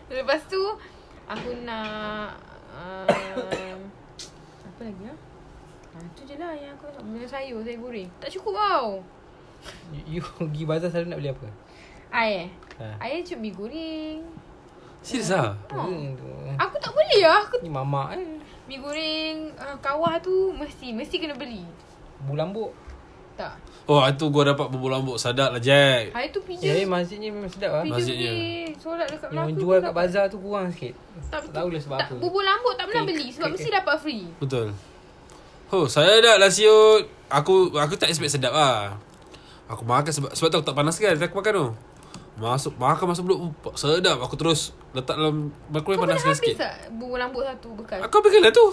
[0.08, 0.62] Lepas tu
[1.28, 2.38] Aku nak
[2.72, 3.67] um,
[4.78, 5.18] Apa lagi ah?
[5.98, 9.02] Ha, tu je lah yang aku nak Dengan sayur Saya goreng Tak cukup tau
[9.90, 11.48] You, you pergi bazar selalu nak beli apa?
[12.14, 13.10] Air eh Ha.
[13.10, 14.22] Air cuma mi goreng
[15.02, 15.58] Serius lah?
[15.66, 16.30] Apa tu?
[16.62, 18.38] Aku tak boleh lah Aku Ni mamak eh.
[18.70, 21.66] Mi goreng uh, Kawah tu Mesti Mesti kena beli
[22.30, 22.70] Bulambuk.
[23.38, 23.54] Tak
[23.88, 25.16] Oh, itu gua dapat bubur lambuk.
[25.16, 26.12] Sadap lah, Jack.
[26.12, 27.84] Hari tu pijak Eh, masjidnya memang sedap lah.
[27.88, 28.36] Masjidnya.
[28.36, 30.94] pergi Solat dekat Yang Melaka jual pun kat bazar tu kurang sikit.
[31.32, 32.16] Tak, Tak tahulah sebab tak, apa.
[32.20, 34.68] Bubur lambuk tak pernah Okay, beli Sebab okay, mesti dapat free Betul.
[35.72, 37.08] Oh, saya dah lah siut.
[37.32, 39.00] Aku aku tak expect sedap lah.
[39.72, 41.16] Aku makan sebab sebab tu aku tak panas kan.
[41.16, 41.68] Aku makan tu.
[42.38, 44.20] Masuk makan masuk mulut oh, sedap.
[44.20, 46.56] Aku terus letak dalam microwave Kau pernah panaskan habis sikit.
[46.60, 48.68] tak Bubur lambuk satu bekas Aku ambil lah tu.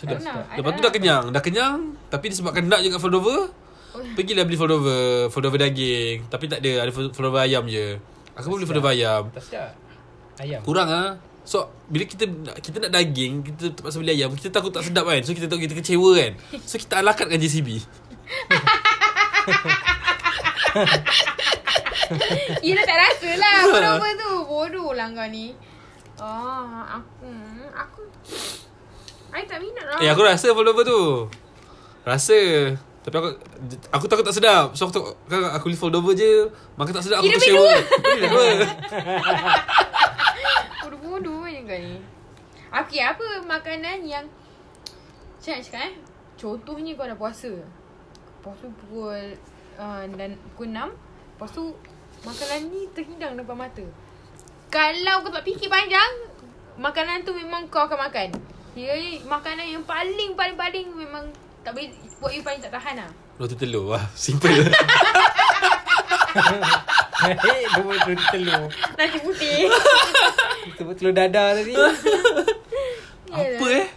[0.00, 1.24] Tak pernah I Lepas tu dah kenyang.
[1.32, 1.78] Dah kenyang.
[2.08, 3.52] Tapi disebabkan nak juga fold over.
[3.90, 4.04] Oh.
[4.16, 5.28] Pergilah beli fold over.
[5.28, 6.24] Fold over daging.
[6.30, 6.72] Tapi tak ada.
[6.88, 8.00] Ada fold over ayam je.
[8.38, 9.22] Aku pun beli fold over ayam.
[9.34, 9.72] Tak sedap.
[10.40, 10.60] Ayam.
[10.64, 11.20] Kurang ah.
[11.44, 12.28] So bila kita
[12.62, 15.20] kita nak daging, kita terpaksa beli ayam, kita takut tak sedap kan.
[15.26, 16.32] So kita takut kita kecewa kan.
[16.64, 17.68] So kita alakatkan JCB.
[22.66, 25.54] Yelah tak rasa lah lambuk tu Bodoh lah kau ni
[26.18, 27.30] Oh Aku
[27.70, 28.02] Aku
[29.30, 31.26] I tak minat lah Eh aku rasa over tu.
[32.06, 32.38] Rasa
[33.00, 33.28] tapi aku
[33.90, 34.76] aku takut tak sedap.
[34.76, 37.80] So aku takut, kan aku fold over je, makan tak sedap aku Kira.
[38.04, 38.42] Beli apa?
[40.84, 41.96] Bodoh-bodoh je kau ni
[42.70, 45.94] Okay apa makanan yang Macam nak cakap eh
[46.36, 47.52] Contohnya kau dah puasa
[48.40, 49.36] tu pukul
[49.76, 51.64] uh, dan Pukul 6 Lepas tu
[52.20, 53.84] Makanan ni terhidang depan mata
[54.72, 56.12] Kalau kau tak fikir panjang
[56.80, 58.28] Makanan tu memang kau akan makan
[58.74, 58.94] Dia
[59.26, 61.24] makanan yang paling paling paling Memang
[61.66, 61.90] tak boleh
[62.22, 64.52] Buat you paling tak tahan lah Roti telur wah, simple.
[67.20, 68.64] Eh, dua telur telur.
[69.00, 69.64] Nasi putih
[70.76, 71.72] Telur telur dadar tadi.
[73.32, 73.88] apa eh?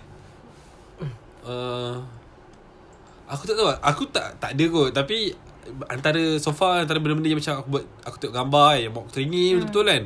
[1.44, 2.00] Uh,
[3.28, 3.68] aku tak tahu.
[3.84, 5.36] Aku tak tak ada kot tapi
[5.92, 9.12] antara so far antara benda-benda yang macam aku buat aku tengok gambar yang buat aku
[9.12, 9.64] teringin hmm.
[9.68, 10.04] betul kan.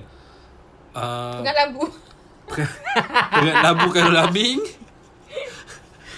[0.98, 1.86] Uh, Dengan labu
[3.38, 4.60] Dengan labu Karul Labing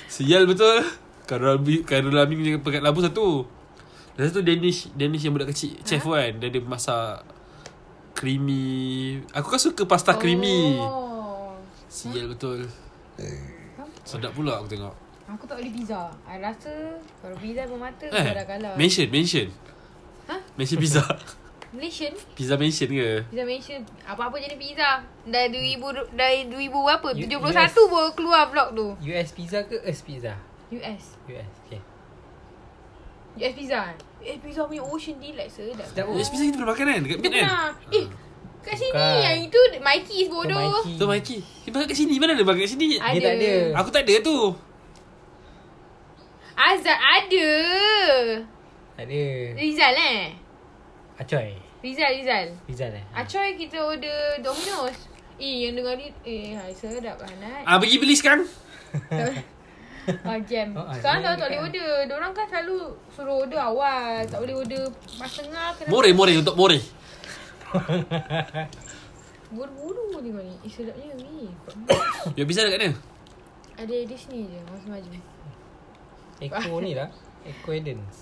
[0.09, 0.85] Sial betul.
[1.25, 3.47] Karul Labing Karul Labing dengan pekat labu satu.
[4.13, 6.37] Dan satu Danish Danish yang budak kecil Chef kan.
[6.37, 7.23] Dia ada masak
[8.19, 9.19] Creamy.
[9.31, 10.75] Aku kan suka pasta creamy.
[10.75, 11.55] Oh.
[11.87, 12.67] Sial betul.
[14.03, 14.91] Sedap pula aku tengok.
[15.29, 16.09] Aku tak boleh pizza.
[16.25, 18.73] I rasa Kalau pizza bermata Eh dah kalah.
[18.75, 19.47] Mention Mention.
[20.27, 20.35] Ha?
[20.59, 21.05] Mansion pizza
[21.69, 27.17] Malaysian Pizza mansion ke Pizza Malaysian Apa-apa jenis pizza Dah 2000 Dah 2000 berapa U-
[27.17, 27.77] 71 US.
[27.85, 30.33] baru keluar vlog tu US pizza ke Earth pizza?
[30.71, 31.51] US US.
[31.63, 31.81] Okay.
[33.37, 33.79] US pizza
[34.19, 36.09] US pizza punya ocean delight sedap Sedap.
[36.09, 36.17] Oh.
[36.17, 38.05] Yes, pizza kita pernah makan kan Dekat Mid kan pernah Eh
[38.59, 39.17] Kat sini Bukan.
[39.21, 40.93] Yang itu Mikey's Tu bodoh Mikey.
[40.97, 41.37] Tu Mikey
[41.69, 43.13] makan kat sini Mana ada makan kat sini Ada.
[43.13, 43.53] Dia tak ada.
[43.77, 44.37] Aku tak ada tu
[46.57, 47.49] Azad ada
[48.97, 49.23] Ada.
[49.53, 50.38] Rizal eh
[51.19, 51.51] Acoy.
[51.79, 52.47] Rizal Rizal.
[52.65, 53.03] Rizal eh?
[53.11, 54.97] Acoy kita order Domino's.
[55.39, 58.43] Eh yang dengar ni Eh hai sedap Hanat Ah Pergi beli sekarang.
[60.25, 60.73] Ah jam.
[60.73, 61.91] Oh, ah, Sekarang jam tak, tak boleh dekat- order.
[62.09, 62.79] Diorang kan selalu
[63.13, 64.25] Suruh order awal.
[64.25, 64.83] Tak boleh order
[65.15, 66.77] Pas tengah kena More more untuk more.
[69.49, 71.49] Buru-buru ni kau ni Eh sedapnya ni.
[72.37, 72.93] Ya pizza dekat mana?
[73.77, 75.09] Ada Disney je Masa-masa
[76.39, 77.09] Echo ni lah.
[77.43, 78.15] Echo Edens.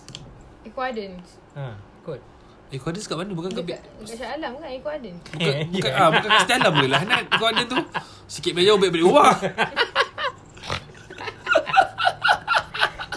[0.66, 2.20] Eco Gardens Ha, kot.
[2.68, 5.56] Eh kau ada kat mana Bukan kat Dekat, dekat Shah Alam kan Eco Gardens Bukan,
[5.74, 7.80] bukan, ah, bukan kat dalam ke lah Hanat Kau ada tu
[8.28, 9.32] Sikit meja Baik balik rumah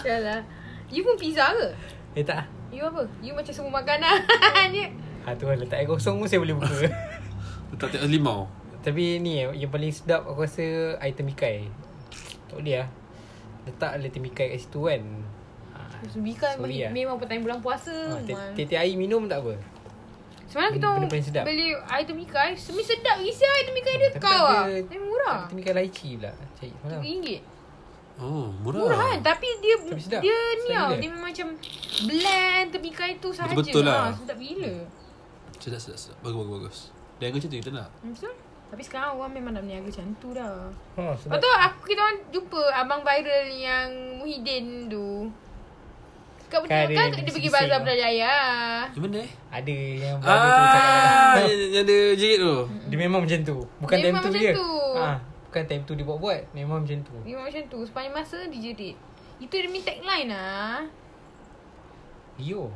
[0.07, 0.39] Dah lah
[0.91, 1.67] You pun pizza ke?
[2.19, 2.43] Eh tak.
[2.67, 3.07] You apa?
[3.23, 4.19] You macam semua makanan
[4.75, 4.91] je
[5.23, 6.89] Ha tu letak air kosong pun saya boleh buka.
[7.71, 8.49] Letak tak limau
[8.83, 11.71] Tapi ni yang paling sedap aku rasa item ikai.
[12.49, 12.89] Tak boleh lah.
[13.63, 15.03] Letak item ikai kat situ kan.
[16.13, 16.91] Bikan Sorry lah.
[16.91, 18.53] memang petang bulan puasa ha, memang.
[18.53, 19.53] Tiap-tiap air minum tak apa.
[20.45, 21.43] Semalam kita benda orang paling sedap.
[21.43, 25.57] beli item ikai Semi sedap isi item ikai dia Tapi kau lah Tapi murah Item
[25.57, 26.31] ikai lychee pula.
[26.51, 26.99] Cari semalam.
[26.99, 27.27] RM3
[28.19, 30.19] Oh murah Murah kan Tapi dia Tapi sedap.
[30.19, 30.97] Dia ni Sedap tau gila.
[30.97, 31.47] Dia memang macam
[32.03, 33.95] Blend tepikai tu sahaja Betul-betul lah.
[34.03, 34.73] ha, Sedap gila
[35.55, 36.77] Sedap sedap sedap Bagus bagus bagus
[37.15, 38.33] Dan macam tu kita nak Betul
[38.67, 40.55] Tapi sekarang orang memang nak berniaga macam tu dah
[40.91, 43.87] Ha, Lepas sebab tu aku kita orang jumpa abang viral yang
[44.17, 45.31] Muhyiddin tu.
[46.51, 47.79] Kan betul ada kan yang dia pergi bazar.
[48.91, 50.83] Yang mana eh ada yang baru tu cakap.
[50.83, 52.55] Ah Yang ada jerit tu
[52.91, 53.57] Dia memang macam tu.
[53.79, 54.51] Bukan Dia time tu dia.
[54.51, 54.69] tu.
[54.99, 55.07] Ha,
[55.47, 56.41] bukan time tu dia buat-buat.
[56.51, 57.15] Memang macam tu.
[57.23, 57.79] Memang macam tu.
[57.87, 58.95] Sepanjang masa dia jerit.
[59.39, 60.77] Itu dia punya tagline lah.
[62.35, 62.67] Rio.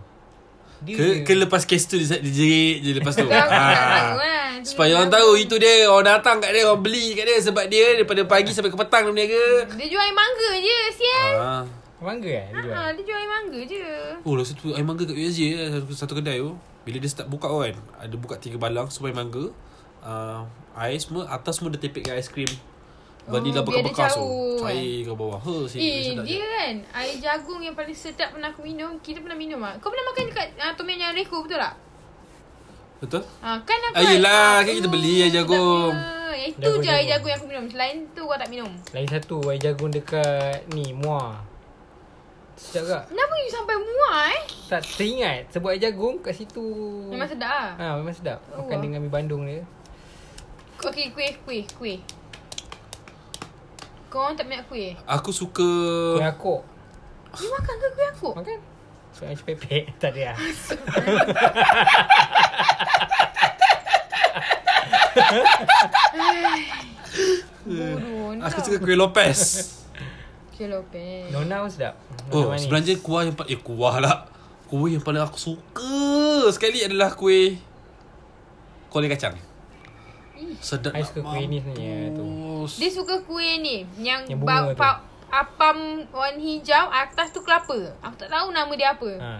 [0.83, 3.47] Dia Ke, ke lepas kes tu dia, dia jerit je lepas tu ah.
[4.15, 4.59] kan.
[4.59, 7.39] Tu Supaya dia orang tahu itu dia Orang datang kat dia Orang beli kat dia
[7.39, 11.31] Sebab dia daripada pagi sampai ke petang dia berniaga Dia jual air mangga je, sial.
[11.37, 11.63] ah.
[11.97, 12.75] Mangga eh dia jual.
[12.75, 13.83] Ha, dia jual air mangga je.
[14.21, 16.51] Oh lah satu air mangga kat USJ eh, satu, satu kedai tu
[16.83, 19.45] Bila dia start buka kan Ada buka tiga balang Semua air mangga
[20.01, 20.43] uh,
[20.75, 22.51] Air semua Atas semua dia tepek dengan aiskrim
[23.25, 24.27] Vanilla Oh, bekas-bekas tu
[24.59, 24.69] kan?
[24.69, 26.37] Cair ke bawah Ha, si, Eh, dia je.
[26.37, 29.73] kan Air jagung yang paling sedap pernah aku minum Kita pernah minum ah.
[29.79, 31.73] Kau pernah makan dekat uh, Tom Yam Reko betul tak?
[32.97, 33.23] Betul?
[33.39, 35.95] Ha, kan aku Ah, yelah, kan kita beli air jagung.
[36.35, 37.09] Yang Itu Jagung, je air jagung.
[37.09, 40.91] jagung yang aku minum Selain tu kau tak minum Lain satu air jagung dekat ni
[40.91, 41.39] Muar.
[42.65, 43.03] Sedap tak?
[43.07, 44.41] Kenapa you sampai muak eh?
[44.65, 46.65] Tak teringat sebab air jagung kat situ.
[47.07, 48.39] Memang sedap lah Ha, memang sedap.
[48.49, 48.81] Oh, Makan wah.
[48.81, 49.61] dengan mi bandung dia.
[50.77, 51.97] Okay kuih kuih kuih
[54.05, 55.65] Kau orang tak minat kuih Aku suka
[56.15, 56.61] Kuih akok.
[57.35, 58.29] You makan ke kuih aku?
[58.33, 58.59] Makan?
[59.11, 60.37] So macam pepek tak ada lah.
[67.65, 69.39] Bodoh Aku suka kuih Lopez
[70.55, 71.93] Kuih Lopez Nona pun sedap.
[72.25, 72.63] Oh Nona manis.
[72.63, 74.17] sebenarnya kuah yang paling Eh kuah lah
[74.65, 75.93] Kuih yang paling aku suka
[76.49, 77.59] Sekali adalah kuih
[78.87, 79.35] Kuali kacang
[80.57, 82.27] Sedap I suka kuih ni sebenarnya tu.
[82.73, 84.79] Dia suka kuih ni Yang, Yang ba- bunga tu.
[84.79, 85.77] pa- Apam
[86.09, 89.31] warna hijau Atas tu kelapa Aku tak tahu nama dia apa Ha,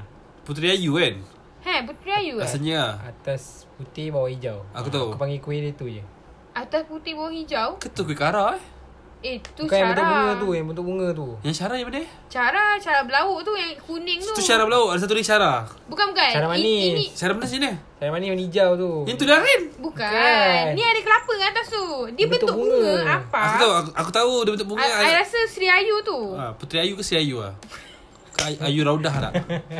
[0.43, 1.15] Puteri Ayu kan
[1.61, 2.43] Heh Puteri Ayu eh?
[2.43, 3.09] Rasanya lah.
[3.09, 4.61] atas putih bawah hijau.
[4.71, 5.09] Aku tahu.
[5.09, 6.03] Aku panggil kuih dia tu je.
[6.51, 8.63] Atas putih bawah hijau Ketua kuih kara eh
[9.25, 11.27] Eh tu Bukan yang bentuk bunga tu, yang bentuk bunga tu.
[11.41, 14.29] Yang syarah yang mana Cara Cara belauk tu Yang kuning tu.
[14.29, 16.29] Itu syarah belauk Ada satu lagi syarah Bukan bukan.
[16.31, 16.85] Cara I- manis.
[16.85, 18.91] Ini Syarah mana sini Saya mana warna hijau tu.
[19.03, 20.11] Yang tu dah kan Bukan.
[20.13, 20.63] Bukan.
[20.71, 21.85] Ni ada kelapa kat atas tu.
[22.13, 22.77] Dia Bentuk bentuk, bunga.
[22.77, 23.01] bunga.
[23.17, 23.41] Apa?
[23.41, 24.85] Aku tahu Aku, aku tahu dia bentuk bunga.
[24.85, 26.19] I, I rasa Sri Ayu tu.
[26.31, 27.57] Ha, Puteri Ayu ke Sri Ayu lah
[28.37, 29.33] Ay- Ayu Raudah tak?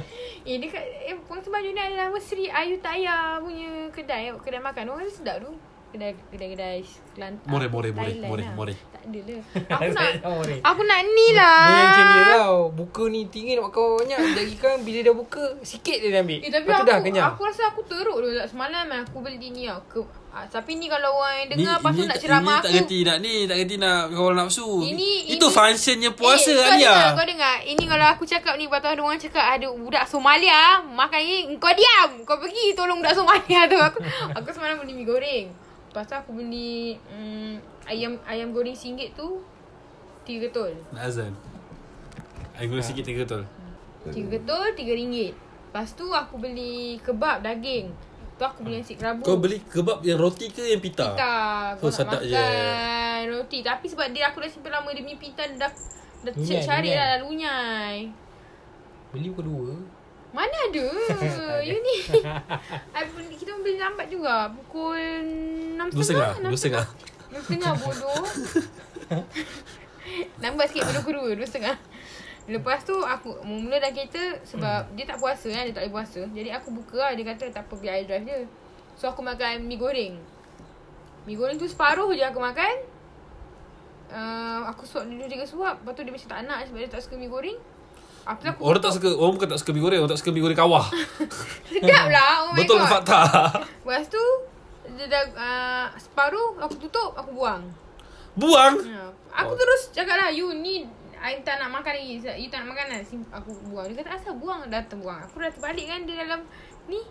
[0.47, 4.34] Eh dekat eh, Puang Sebaju ni ada nama Sri Ayu Taya punya kedai.
[4.36, 4.89] Kedai makan.
[4.89, 5.53] Orang rasa sedap tu
[5.88, 6.78] Kedai Kedai-kedai
[7.12, 8.52] Kelantan More, more, more, Thailand more, lah.
[8.54, 8.74] more.
[8.91, 9.43] Tak ada lah
[9.76, 10.12] Aku nak
[10.43, 10.58] ni.
[10.60, 14.54] Aku nak ni lah Dia macam dia tau Buka ni tinggi nak makan banyak Jadi
[14.56, 17.41] kan bila dah buka Sikit dia dah ambil Eh, tapi Lepas aku, dah kenyang aku
[17.43, 19.80] rasa aku teruk dulu tak semalam aku beli ni tau.
[19.86, 20.00] Ke,
[20.32, 22.65] ah, tapi ni kalau orang yang Ni, dengar lepas tu ini, nak ceramah ini aku.
[22.65, 26.58] tak gerti nak ni Tak gerti nak kawal nafsu Ini- Itu ini- functionnya puasa eh,
[26.58, 27.56] kau Alia dengar, kau dengar.
[27.63, 31.36] Ini kalau aku cakap ni Lepas tu ada orang cakap Ada budak Somalia Makan ni
[31.56, 34.02] Kau diam Kau pergi tolong budak Somalia tu Aku
[34.34, 35.48] aku semalam beli mi goreng
[35.95, 37.55] Lepas tu aku beli mm,
[37.88, 39.39] Ayam ayam goreng RM1 tu
[40.27, 41.31] Tiga ketul Nak azan
[42.60, 43.47] Aku guna sikit tiga betul
[44.12, 47.91] Tiga ketul Tiga ringgit Lepas tu aku beli kebab daging.
[48.39, 49.27] Tu aku beli nasi kerabu.
[49.27, 51.12] Kau beli kebab yang roti ke yang pita?
[51.12, 51.36] Pita.
[51.75, 52.47] Oh, Kau nak sedap makan je.
[53.27, 53.60] roti.
[53.60, 55.67] Tapi sebab dia aku dah simpan lama dia punya pita dah
[56.23, 56.95] dah Lunyai, cari lunyai.
[56.95, 57.97] dah dah lunyai.
[59.12, 59.75] Beli pukul dua.
[60.36, 60.86] Mana ada?
[61.67, 61.98] you ni.
[62.91, 63.08] I
[63.39, 64.52] kita beli lambat juga.
[64.52, 65.00] Pukul
[65.80, 65.95] 6.30.
[65.95, 66.36] Dua setengah.
[67.32, 67.71] Dua setengah.
[67.80, 68.19] Bodoh.
[70.43, 71.30] Lambat sikit bodoh kedua.
[71.39, 71.80] Dua setengah.
[72.52, 75.63] Lepas tu aku mula dah kereta sebab dia tak puasa kan.
[75.71, 76.19] Dia tak boleh puasa.
[76.28, 77.12] Jadi aku buka lah.
[77.15, 78.39] Dia kata tak apa biar I drive je.
[79.00, 80.19] So aku makan mi goreng.
[81.24, 82.91] Mi goreng tu separuh je aku makan.
[84.06, 85.80] Uh, aku suap dia dua tiga suap.
[85.80, 87.56] Lepas tu dia macam tak nak sebab dia tak suka mi goreng.
[88.26, 90.42] Apa aku Orang tak suka Orang bukan tak suka mi goreng Orang tak suka mi
[90.42, 90.86] goreng kawah
[91.72, 92.42] Sedap lah.
[92.42, 92.90] Oh my Betul God.
[92.90, 93.20] fakta?
[93.86, 94.24] Lepas tu
[94.86, 97.62] dia dah uh, separuh aku tutup aku buang.
[98.38, 99.10] Buang Ya.
[99.34, 99.58] Aku Oh.
[99.58, 100.86] terus cakap lah You ni
[101.16, 103.00] I tak nak makan lagi You tak nak makan lah
[103.38, 106.46] Aku buang Dia kata asal buang Dah terbuang Aku dah terbalik kan Dia dalam
[106.86, 107.02] Ni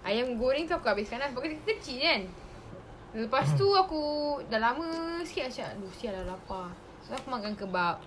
[0.00, 2.20] Ayam goreng tu aku habiskan lah Sebab kecil, kecil kan
[3.12, 4.00] Lepas tu aku
[4.48, 4.86] Dah lama
[5.22, 6.68] sikit Macam Aduh sial dah lapar
[7.04, 8.00] So aku makan kebab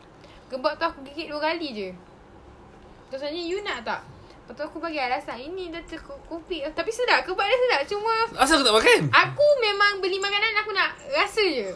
[0.50, 1.90] Kebab tu aku gigit dua kali je
[3.14, 4.02] Terus tanya You nak tak?
[4.44, 7.22] Lepas tu aku bagi alasan Ini dah terkopi Tapi sedap.
[7.22, 7.82] Kebab dia sedap.
[7.86, 9.00] Cuma Asal kau tak makan?
[9.08, 11.70] Aku memang beli makanan Aku nak rasa je.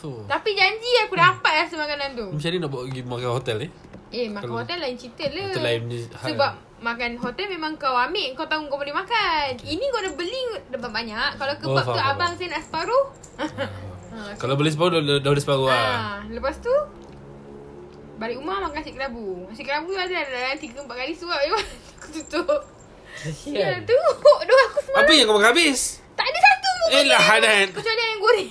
[0.00, 0.24] Oh.
[0.24, 2.24] Tapi janji aku dapat rasa makanan tu.
[2.30, 3.68] Macam mana nak bawa pergi makan hotel ni?
[4.08, 5.44] Eh makan Kalau- hotel lain cerita lah.
[5.44, 6.24] Hotel lain punya hal.
[6.24, 9.48] Sebab makan hotel memang kau ambil Kau tahu kau boleh makan.
[9.60, 11.30] Ini kau dah beli Dah banyak.
[11.36, 12.40] Kalau kebab Oh, tu faham, abang faham.
[12.40, 13.04] saya nak separuh.
[14.08, 14.32] Ah.
[14.34, 16.72] Kalau boleh separuh Dah, dah boleh separuh lah ha, Lepas tu
[18.18, 21.50] Balik rumah makan nasi kerabu Nasi kerabu tu ada dalam 3-4 kali suap je.
[22.02, 22.60] Aku tutup.
[23.50, 25.06] Ya tu Doh aku semalam.
[25.06, 26.02] Apa yang kau makan habis?
[26.14, 26.88] Tak ada satu pun.
[26.94, 27.66] Eh lah Hanan.
[27.70, 28.50] Kecuali ayam goreng.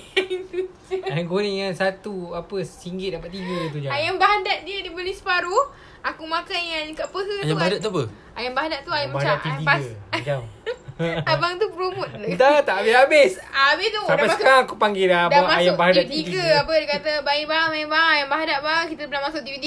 [1.12, 3.88] Ayam goreng yang satu Apa Singgit dapat tiga tu je.
[3.92, 5.72] Ayam bahadat dia Dia beli separuh.
[6.04, 8.04] Aku makan yang kat peha tu Ayam bahadat tu apa?
[8.40, 9.84] Ayam bahadat tu ayam macam Bahadat ayam pas
[10.16, 10.40] Macam
[11.32, 12.10] Abang tu promote.
[12.18, 13.90] Lah Dah tak habis-habis Habis.
[13.94, 16.72] Tu Sampai dah masuk sekarang aku panggil dah Dah Abang masuk ayam bahadat TV3 Apa
[16.74, 18.84] dia kata Bayi bang Bayi bang Ayam bahadat bang.
[18.90, 19.66] Kita pernah masuk TV3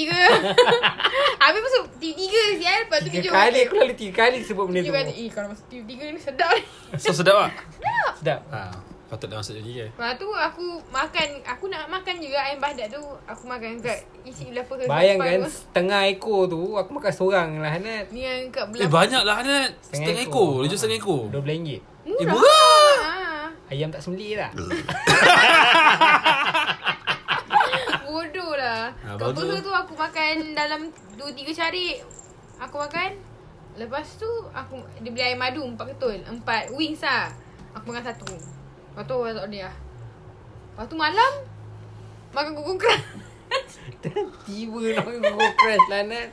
[1.43, 2.79] Habis masuk TV3 sial.
[2.83, 4.95] Lepas tu Tiga kali Aku lalu tiga kali sebut benda Dia tu.
[4.99, 6.51] kata Eh kalau masuk TV3 ni sedap.
[6.51, 6.61] Ni
[6.99, 7.51] So sedap lah.
[8.19, 8.39] Sedap.
[8.51, 12.63] Ha, Patut dah masuk jadi kan Lepas tu aku makan Aku nak makan juga ayam
[12.63, 13.03] bahadat tu.
[13.27, 18.07] Aku makan kat Isi belah peha Bayangkan setengah ekor tu Aku makan seorang lah Hanat
[18.15, 20.63] Ni yang kat Eh belah banyak lah Hanat Setengah ekor.
[20.63, 21.27] Dia jual setengah ekor.
[21.27, 22.31] RM12 Eh Murah.
[22.39, 22.95] Murah.
[23.03, 23.47] Ah.
[23.67, 24.51] Ayam tak sembelih tak?
[28.07, 28.95] Bodoh lah.
[29.03, 30.87] Ah, Kat tu aku makan Dalam
[31.19, 31.99] 2-3 carik
[32.63, 33.19] Aku makan.
[33.75, 36.15] Lepas tu aku Dia beli air madu Empat ketul.
[36.23, 37.27] Empat wings lah.
[37.75, 38.60] Aku makan satu
[38.91, 39.75] Lepas tu tak boleh lah
[40.71, 41.31] Lepas tu malam
[42.31, 43.03] Makan gugung keras.
[44.47, 46.27] Tiba nak go crash lah Hanat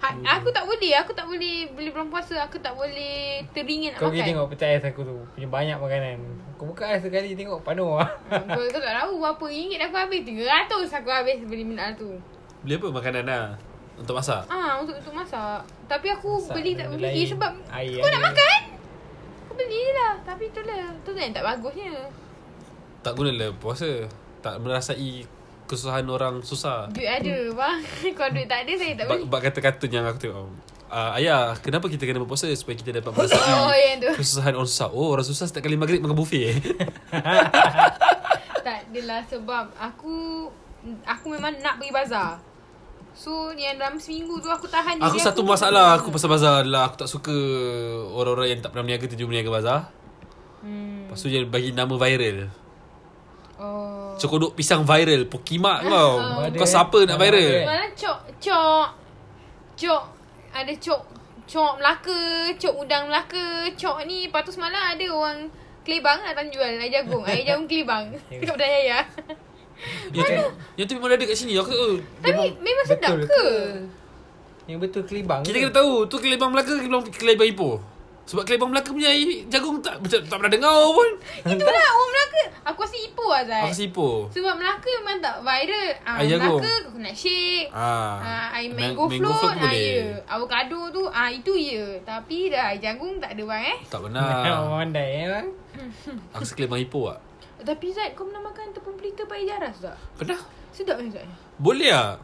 [0.00, 4.00] ha, Aku tak boleh Aku tak boleh Beli bulan puasa Aku tak boleh Teringin nak
[4.00, 4.30] Kau pergi makan.
[4.32, 6.16] tengok pecah ais aku tu Punya banyak makanan.
[6.56, 10.20] Kau buka ais sekali tengok penuh lah kau, kau tak tahu berapa ringgit aku habis
[10.24, 12.16] 300 aku habis beli minat tu.
[12.64, 12.88] Beli apa?
[12.88, 13.44] Makanan lah.
[13.96, 14.44] Untuk masak?
[14.48, 15.60] Ah untuk untuk masak.
[15.84, 17.28] Tapi aku Masak beli tak beli.
[17.28, 18.28] Sebab Air Kau nak ada.
[18.32, 18.58] makan.
[18.60, 18.65] Aku
[19.94, 21.92] lah Tapi tu lah Tu lah yang tak bagusnya.
[23.02, 24.06] Tak guna lah puasa.
[24.42, 25.26] Tak merasai
[25.66, 26.86] Kesusahan orang susah.
[26.94, 27.78] Duit ada bang.
[28.16, 29.26] Kalau duit tak ada saya tak beli.
[29.26, 30.46] bak kata-kata yang aku tengok.
[30.86, 34.10] Uh, Ayah Kenapa kita kena berpuasa Supaya kita dapat Oh merasai yang tu.
[34.14, 34.88] Kesusahan orang susah?
[34.94, 36.54] Oh orang susah setiap kali maghrib makan buffet.
[36.54, 36.56] Eh?
[38.66, 40.46] Tak adalah sebab Aku
[41.02, 42.38] Aku memang nak pergi bazar
[43.16, 47.00] So yang dalam seminggu tu Aku tahan Aku satu masalah Aku pasal bazar adalah Aku
[47.00, 47.32] tak suka
[48.12, 49.80] Orang-orang yang tak pernah berniaga Tuju berniaga bazar.
[50.60, 51.08] Hmm.
[51.08, 52.52] Lepas tu dia bagi nama viral.
[53.56, 54.12] Oh.
[54.20, 56.44] Cokodok pisang viral Pokimak kau Oh.
[56.52, 57.64] Kau siapa nak viral?
[57.64, 58.88] Malah cok Cok
[59.80, 60.02] Cok
[60.52, 61.02] Ada cok
[61.48, 62.20] Cok Melaka
[62.60, 65.48] Cok udang Melaka Cok ni Lepas tu semalam ada orang
[65.88, 68.98] Kelibang datang jual air jagung Air jagung kelibang Dekat Pedang Jaya
[70.10, 70.34] Yang tu,
[70.74, 71.52] yang tu memang ada kat sini.
[71.54, 71.94] Aku tak tahu.
[72.22, 73.44] Tapi memang sedap Betul ke?
[74.66, 75.62] Yang betul kelibang Kita ke?
[75.62, 77.76] kena tahu Tu kelebang Melaka ke kelebang, kelebang Ipoh.
[78.26, 81.10] Sebab kelebang Melaka punya air jagung tak, tak, tak pernah dengar pun.
[81.44, 83.62] Itulah orang Melaka Aku rasa Ipoh lah Zai.
[83.62, 84.16] Aku rasa Ipoh.
[84.28, 85.86] Sebab Melaka memang tak viral.
[86.02, 86.58] Ah, Air jagung.
[86.58, 87.68] Melaka coconut shake.
[87.70, 89.86] Ah, Ah, air Man- mango, mango float, float pun ah, boleh.
[89.94, 90.06] ya.
[90.26, 91.86] Avocado tu ah itu ya.
[92.02, 93.78] Tapi dah air jagung tak ada bang eh.
[93.86, 95.46] Tak Orang pernah pandai eh bang.
[96.34, 97.20] Aku rasa kelebang Ipoh tak
[97.66, 99.96] Tapi Zat kau pernah makan tepung pelita pakai jaras tak?
[100.14, 100.38] Pernah
[100.70, 101.26] Sedap kan Zat?
[101.58, 102.16] Boleh tak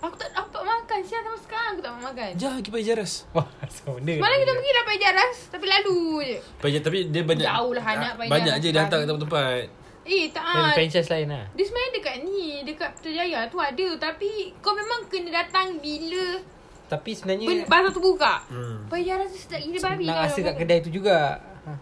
[0.00, 3.12] Aku tak dapat makan Siang sampai sekarang aku tak dapat makan Jah pergi Paya Jaras
[3.30, 3.44] Wah
[3.74, 7.46] so benda Semalam kita pergi dah pakai jaras Tapi lalu je Paya, Tapi dia banyak
[7.46, 9.12] Jauh lah anak Paya Banyak Jaras je dia hantar kat baru.
[9.14, 9.62] tempat-tempat
[10.02, 10.72] Eh tak Dari ah.
[10.72, 15.30] franchise lain lah Dia sebenarnya dekat ni Dekat Putrajaya tu ada Tapi kau memang kena
[15.34, 16.26] datang bila
[16.88, 18.88] Tapi sebenarnya Ben- Baru tu buka Hmm.
[18.88, 21.72] Bayar rasa sedap gila babi Nak rasa kat kedai tu juga ha.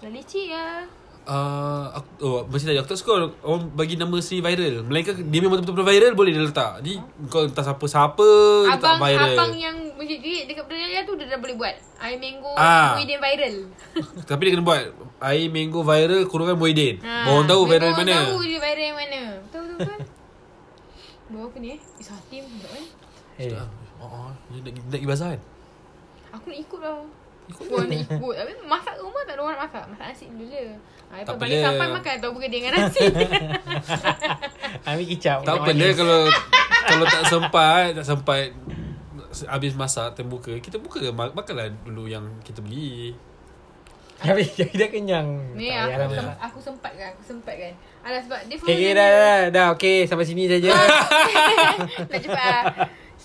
[0.00, 0.88] Dah leceh lah
[1.30, 3.10] Uh, aku, oh, macam tadi aku tak suka
[3.40, 4.82] orang bagi nama seni viral.
[4.82, 6.82] Melainkan dia memang betul-betul viral boleh dia letak.
[6.82, 6.98] Jadi
[7.30, 8.26] kau entah siapa-siapa
[8.66, 9.30] letak Abang viral.
[9.32, 11.70] abang yang Masjid dekat Berdaya tu Dia dah boleh buat
[12.00, 12.96] Air mango Ah.
[12.96, 13.54] Muhyiddin viral
[14.28, 14.82] Tapi dia kena buat
[15.22, 16.98] air mango viral kurungan Muhyiddin.
[16.98, 17.28] ha.
[17.28, 18.16] Orang tahu viral Orang mana.
[18.26, 20.00] tahu dia viral yang mana Betul betul betul
[21.30, 22.84] Bawa apa ni eh Isatim Sekejap kan
[23.36, 23.48] Eh,
[23.96, 25.40] Oh, oh, dia nak, nak pergi bazar kan?
[26.32, 26.96] Aku nak ikut lah
[27.50, 30.64] Ikut nak ikut Tapi masak rumah tak ada orang nak masak Masak nasi dulu je
[31.10, 31.66] ha, Tak Balik apalah.
[31.66, 33.00] sampai makan Tahu bergedil dengan nasi
[34.86, 35.38] ambil kicap.
[35.42, 36.20] Tak apa dia kalau
[36.80, 38.42] kalau tak sempat, tak sempat
[39.46, 43.14] habis masak terbuka, kita buka ma- makanlah dulu yang kita beli.
[44.18, 45.28] Habis jadi dah kenyang.
[45.54, 48.74] Ni Tak aku, payahlah sem- aku sempat kan Aku sempat kan Alah sebab dia Okay,
[48.74, 49.66] okay, dah, dah, dah, dah.
[49.74, 50.68] Okay, sampai sini saja.
[52.04, 52.64] Nak cepat lah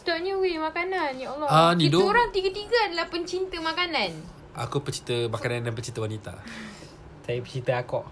[0.05, 2.05] Stoknya weh makanan Ya Allah Ah, ni Kita dong.
[2.07, 4.13] orang tiga-tiga adalah pencinta makanan
[4.53, 6.31] Aku pecinta makanan dan pecinta wanita.
[7.19, 8.05] Saya bercerita akok.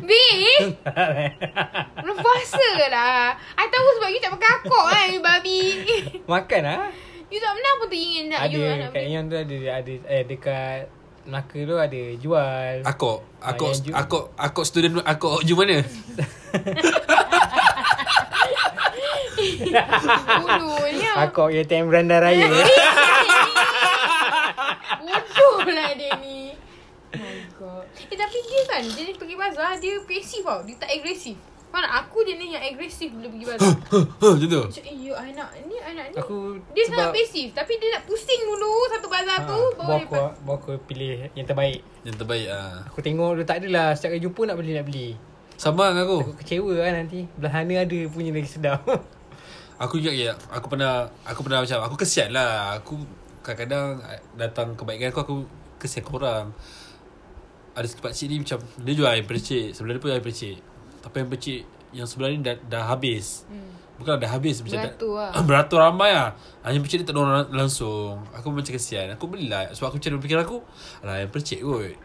[0.00, 0.74] Beh
[2.02, 5.60] Belum puasa lah I tahu sebab you tak pakai akok kan you babi
[6.32, 6.88] Makan ah.
[7.28, 9.94] You tak pernah pun teringin nak you Ada nak kat beli yang tu ada ada
[10.08, 10.80] eh dekat
[11.22, 12.74] Melaka tu ada jual.
[12.82, 15.84] Akok, akok, Ah, ju- akok, akok student, akok ju mana?
[19.38, 22.46] Bodohnya Akok yang time beranda raya.
[25.00, 26.52] Bodoh lah dia ni
[27.08, 30.76] Oh my god Eh tapi dia kan Dia ni pergi bazar Dia pasif tau Dia
[30.76, 31.36] tak agresif
[31.68, 34.62] Mana aku je ni yang agresif Bila pergi bazar macam tu.
[34.62, 37.72] Macam eh you I nak Ni I nak ni Aku Dia sebab- sangat pasif Tapi
[37.76, 41.28] dia nak pusing dulu Satu bazar tu Ha, Baru bawa dia aku, bawa aku pilih
[41.32, 41.80] yang terbaik.
[42.02, 42.84] Yang terbaik ah.
[42.86, 45.08] Aku tengok dia tak adalah setiap kali jumpa nak beli nak beli.
[45.54, 46.18] Sama dengan aku.
[46.22, 47.20] Aku kecewa kan nanti.
[47.32, 48.80] Belah sana ada punya lagi sedap.
[49.78, 50.34] Aku juga ya.
[50.50, 52.78] Aku pernah aku pernah macam aku kesian lah.
[52.82, 52.98] Aku
[53.46, 54.02] kadang-kadang
[54.34, 55.36] datang kebaikan aku aku
[55.78, 56.50] kesian korang.
[57.78, 59.70] Ada satu pakcik ni macam dia jual air percik.
[59.70, 60.58] Sebelah dia pun air percik.
[60.98, 63.46] Tapi yang percik yang sebelah ni dah, dah habis.
[63.46, 63.78] Hmm.
[63.98, 65.30] Bukan dah habis macam Beratur lah.
[65.34, 66.30] dah, Beratur ramai lah
[66.62, 70.22] Yang percik ni tak ada orang langsung Aku macam kesian Aku belilah Sebab aku macam
[70.22, 70.62] fikir aku
[71.02, 71.98] Alah yang percik kot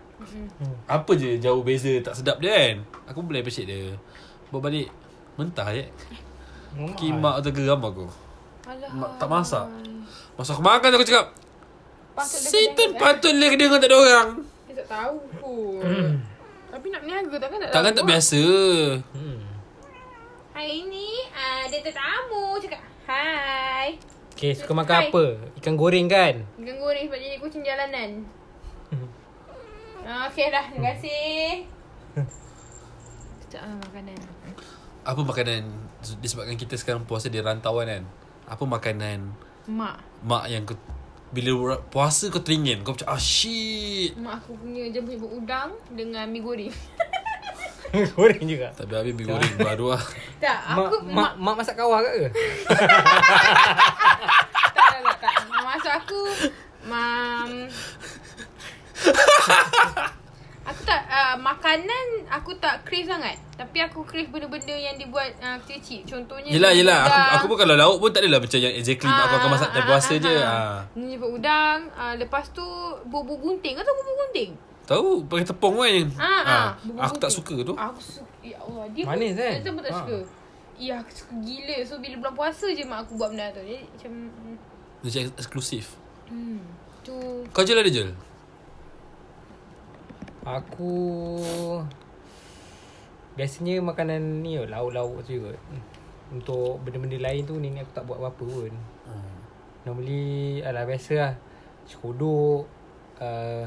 [0.90, 2.76] Apa je jauh beza Tak sedap dia kan
[3.14, 3.94] Aku beli percik dia
[4.50, 4.90] Bawa balik
[5.38, 5.86] Mentah je
[6.74, 8.06] Kimak tu geram aku.
[8.64, 9.68] Alah Ma- tak masak.
[10.34, 11.28] Masa aku makan aku cakap
[12.14, 12.40] Patut
[13.34, 14.30] dia kena- dengar tak ada orang.
[14.66, 15.82] Dia tak tahu pun
[16.70, 18.44] Tapi nak niaga takkan tak Takkan tahu tak biasa.
[19.14, 19.40] Hmm.
[20.54, 22.58] Hari ni ada tetamu.
[22.58, 24.00] Cakap Hai.
[24.34, 25.08] Okay, suka makan Hai.
[25.10, 25.26] apa?
[25.60, 26.42] Ikan goreng kan?
[26.56, 28.26] Ikan goreng sebab jadi kucing jalanan.
[30.04, 31.64] Ah, Okay dah Terima kasih.
[33.40, 34.18] Sekejap lah makanan.
[35.04, 35.64] Apa makanan
[36.20, 38.04] Disebabkan kita sekarang puasa di rantauan kan?
[38.48, 39.32] Apa makanan?
[39.72, 40.24] Mak.
[40.28, 40.76] Mak yang kau
[41.34, 44.14] Bila puasa kau teringin Kau macam ah shit.
[44.20, 46.74] Mak aku punya dia punya udang Dengan mi goreng.
[48.18, 48.74] Goreng juga.
[48.74, 50.04] Tak ada habis mi goreng baru lah.
[50.42, 52.10] Tak Mak, aku mak, mak masak kawah ke?
[54.74, 55.36] Tak tak tak, tak.
[55.64, 56.22] Maksud aku
[56.84, 57.70] Mam
[60.64, 63.36] Aku tak uh, Makanan Aku tak crave sangat.
[63.54, 66.02] Tapi aku crave benda-benda Yang dibuat uh, kecil-kecil.
[66.06, 67.00] Contohnya Yelah yelah.
[67.02, 67.32] Aku, udang.
[67.34, 69.86] aku pun kalau lauk pun tak adalah Macam yang exactly Mak aku akan masak time
[69.86, 70.34] puasa je.
[70.36, 70.80] ah.
[70.94, 72.64] Ni jemput udang uh, Lepas tu
[73.06, 73.74] Bubur gunting.
[73.74, 74.52] Kau tahu bubur gunting?
[74.84, 76.08] Tahu pakai tepung kan.
[76.16, 77.74] Ah, ah, bubur Aku tak suka tu.
[77.74, 79.54] Aku suka Ya Allah Dia Manis pun, kan?
[79.60, 80.00] Dia pun tak Ah.
[80.00, 80.18] suka.
[80.74, 81.78] Ya aku suka gila.
[81.84, 83.62] So bila bulan puasa je Mak aku buat benda tu.
[83.62, 84.12] Jadi macam
[85.00, 85.86] Macam eksklusif.
[86.26, 86.64] Hmm
[87.00, 87.12] Tu.
[87.52, 88.06] Kau je lah dia je
[90.44, 91.40] Aku
[93.34, 95.58] Biasanya makanan ni kot, lauk-lauk tu kot
[96.36, 98.74] Untuk benda-benda lain tu nenek aku tak buat apa-apa pun.
[99.08, 99.34] Hmm.
[99.88, 101.34] Normally alah biasa lah
[101.88, 102.68] Cekodok
[103.24, 103.66] uh,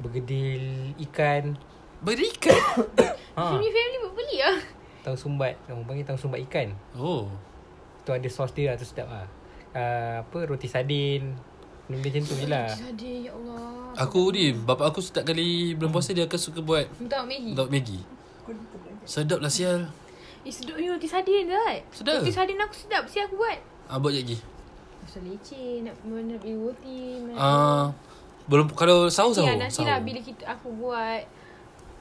[0.00, 1.56] Bergedil ikan.
[2.00, 2.56] Berikan?
[3.30, 4.58] Ha, Family-family buat beli lah
[5.06, 5.54] Tahu sumbat.
[5.70, 6.74] Orang panggil tahu sumbat ikan.
[6.98, 7.30] Oh.
[8.02, 9.30] Tu ada sos dia lah tu sedap lah.
[9.70, 11.38] Uh, Apa roti sardin
[11.90, 12.68] Benda macam tu je lah.
[12.70, 13.66] Sedih ya Allah.
[13.98, 17.50] Aku ni Bapak aku setiap kali Bulan puasa dia akan suka buat Minta Maggi?
[17.50, 17.98] Daun Maggi.
[19.02, 19.90] Sedap lah sial.
[20.40, 22.22] Eh sedapnya roti sardin tak Sedap.
[22.22, 23.02] Roti sardin aku sedap.
[23.10, 23.58] Si aku buat.
[23.90, 24.38] Ah, Buat je lagi.
[25.02, 26.98] Pasal leceh Nak mana beli roti
[27.34, 27.90] Ah,
[28.46, 31.22] Belum Kalau sahur Nanti sahur lah Nanti lah bila kita, aku buat.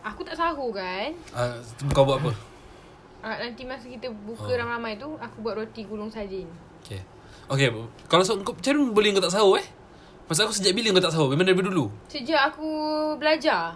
[0.05, 1.09] Aku tak sahur kan?
[1.33, 1.57] Ah,
[1.89, 2.31] Kau buat apa?
[3.19, 4.53] Ah, Nanti masa kita buka Oh.
[4.53, 6.45] ramai-ramai tu Aku buat roti gulung sardin.
[6.79, 7.01] Okay
[7.49, 7.73] Okay
[8.05, 9.65] Kalau sahur kau, Macam mana boleh kau tak sahur eh
[10.29, 12.69] Masa aku sejak bila kau tak sahur Memang daripada dulu Sejak aku
[13.17, 13.73] belajar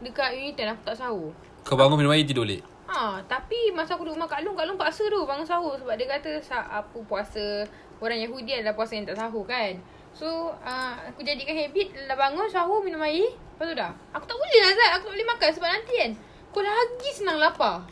[0.00, 1.30] Dekat Unitan aku tak sahur
[1.60, 4.70] Kau bangun minum air tidur balik Ha, tapi masa aku duduk rumah Kak Long, Kak
[4.70, 7.64] Long paksa tu bangun sahur sebab dia kata sa- apa puasa
[7.98, 9.74] orang Yahudi adalah puasa yang tak sahur kan.
[10.14, 13.34] So uh, aku jadikan habit dah bangun sahur minum air.
[13.34, 13.90] Lepas tu dah.
[14.12, 14.90] Aku tak boleh lah Zat.
[14.94, 16.10] Aku tak boleh makan sebab nanti kan.
[16.52, 17.82] Aku lagi senang lapar.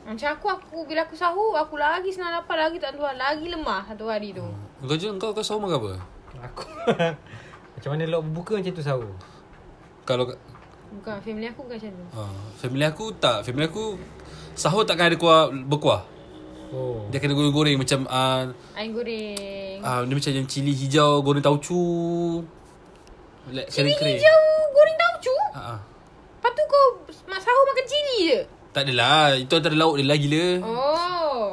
[0.00, 3.84] Macam aku, aku bila aku sahur, aku lagi senang lapar, lagi tak tuan, lagi lemah
[3.84, 4.46] satu hari tu.
[4.80, 5.92] Kau je kau kau sahur makan apa?
[6.40, 6.64] Aku
[7.76, 9.10] Macam mana lok berbuka macam tu sahur
[10.04, 10.24] Kalau
[10.90, 12.04] Bukan, family aku bukan macam tu.
[12.18, 13.94] uh, family aku tak, family aku
[14.58, 16.02] sahur takkan ada kuah berkuah.
[16.74, 19.78] Oh Dia kena goreng-goreng macam uh, Air goreng.
[19.86, 21.82] uh, dia macam yang cili hijau goreng tauco.
[23.54, 24.18] Like Cili kering-kering.
[24.18, 24.42] hijau
[24.74, 25.34] goreng tauco?
[25.54, 25.80] Ha ah.
[26.42, 26.86] Lepas tu kau
[27.38, 28.40] sahur makan cili je?
[28.70, 30.46] Tak adalah, itu antara lauk dia lah gila.
[30.62, 31.46] Oh.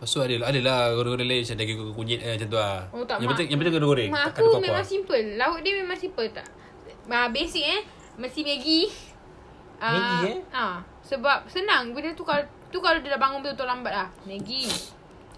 [0.00, 2.80] Lepas tu ada ada lah goreng-goreng lain macam daging kunyit eh, macam tu lah.
[2.88, 3.36] Oh tak yang mak.
[3.36, 4.08] penting yang penting kena goreng.
[4.08, 4.86] Mak aku memang kuah-kuah.
[4.88, 5.24] simple.
[5.36, 6.46] Lauk dia memang simple tak.
[7.04, 7.80] Ah basic eh.
[8.16, 8.80] Mesti Maggi.
[9.76, 10.38] Ah, Maggi, eh?
[10.56, 12.40] Ah, sebab senang benda tu kalau
[12.72, 14.08] tu kalau dia dah bangun betul-betul lambat lah.
[14.24, 14.64] Maggi.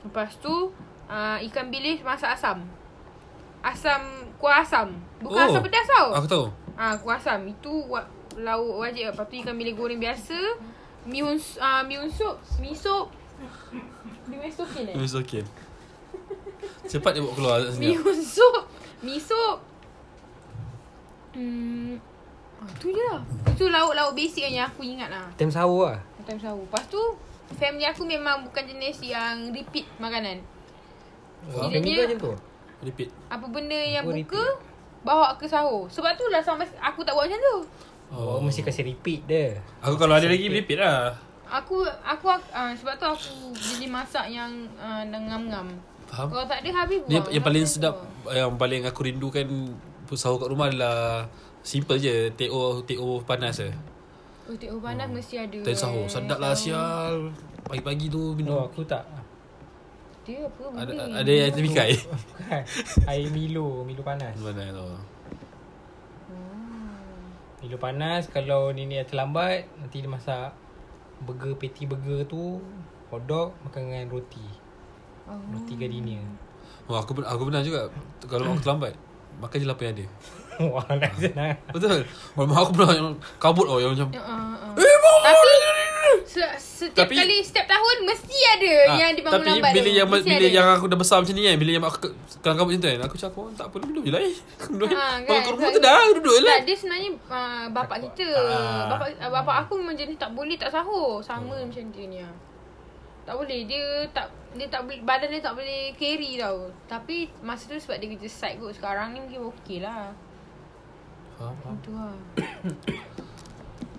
[0.06, 0.70] Lepas tu
[1.10, 2.62] ah, ikan bilis masak asam.
[3.66, 3.98] Asam
[4.38, 4.94] kuah asam.
[5.18, 6.06] Bukan Oh, asam pedas tau.
[6.14, 6.46] Aku tahu.
[6.78, 7.50] Ah, kuah asam.
[7.50, 8.06] Itu wa-
[8.38, 9.10] lauk wajib.
[9.10, 10.38] Lepas tu ikan bilis goreng biasa.
[11.02, 12.70] Miun ah miun soup, mi
[14.28, 14.94] Mi soup eh?
[14.94, 15.42] It's okay.
[16.86, 18.04] Cepat dia bawa keluar Mi senyap.
[18.20, 18.56] soup
[19.02, 19.58] Mi soup
[21.32, 21.96] Hmm.
[22.60, 23.24] Ah, Tu je lah.
[23.48, 25.24] Itu lauk-lauk basic yang aku ingat lah.
[25.32, 25.98] Time sahur lah.
[26.28, 27.00] Time sahur Lepas tu
[27.52, 30.40] Family aku memang bukan jenis yang repeat makanan.
[31.48, 32.32] Oh, Family kau macam tu?
[32.84, 33.08] Repeat.
[33.32, 34.44] Apa benda yang Oh, buka
[35.02, 37.56] Bawa ke sahur Sebab tu lah sampai aku tak buat macam tu.
[38.12, 39.56] Oh, mesti kasi repeat dia.
[39.80, 41.16] Aku kalau ada lagi repeat lah.
[41.52, 44.48] Aku aku uh, sebab tu aku jadi masak yang
[44.80, 45.68] uh, ngam-ngam.
[46.08, 46.28] Faham?
[46.28, 47.32] Kalau tak ada habis Ni buang.
[47.32, 48.06] yang paling Macam sedap tu.
[48.32, 49.46] Yang paling aku rindukan
[50.12, 51.24] Sahur kat rumah adalah
[51.64, 53.72] Simple je TO TO panas je
[54.44, 55.54] Oh, teh panas mesti ada.
[55.62, 56.10] Time sahur eh.
[56.10, 57.32] Sedap lah sial
[57.64, 59.06] Pagi-pagi tu Oh minum aku tak
[60.28, 60.64] Dia apa?
[60.84, 61.04] Ada benda?
[61.16, 61.94] ada yang termikai
[62.28, 62.62] Bukan
[63.08, 64.88] Air Milo Milo panas Mana tu
[67.62, 70.50] Milo panas Kalau nenek yang terlambat Nanti dia masak
[71.22, 72.58] Burger Patty burger tu
[73.12, 74.46] Hotdog Makan dengan roti.
[75.28, 75.38] Oh.
[75.54, 76.22] Roti gardenia
[76.90, 77.86] Oh aku aku pernah juga
[78.26, 78.94] Kalau aku terlambat
[79.38, 80.06] Makan je lah apa yang ada
[80.72, 84.74] Wah nak senang Betul Mak aku pernah yang Kabut oh yang macam uh, uh.
[84.76, 85.52] Eh bawah Tapi
[86.24, 89.94] se- setiap Tapi- kali setiap tahun mesti ada Ah, yang dibangun Tapi lambat bila tu.
[89.94, 91.98] yang bila yang aku dah besar macam ni kan Bila yang aku
[92.38, 94.86] Kelang kabut macam tu kan Aku cakap oh, tak apa minum je lah eh Kalau
[94.86, 94.96] kan?
[95.22, 98.28] kat rumah Sebab- tu dah Duduk je lah Tak, dia sebenarnya uh, bapak kita.
[98.88, 101.20] Bapak bapak aku memang jenis tak boleh tak sahur.
[101.20, 101.66] Sama hmm.
[101.66, 102.18] macam dia ni.
[103.22, 103.60] Tak boleh.
[103.64, 106.58] Dia tak dia tak boleh badan dia tak boleh carry tau.
[106.86, 108.74] Tapi masa tu sebab dia kerja side kot.
[108.74, 110.10] Sekarang ni mungkin okey lah.
[111.42, 111.74] Faham, faham.
[111.82, 112.14] Itu lah.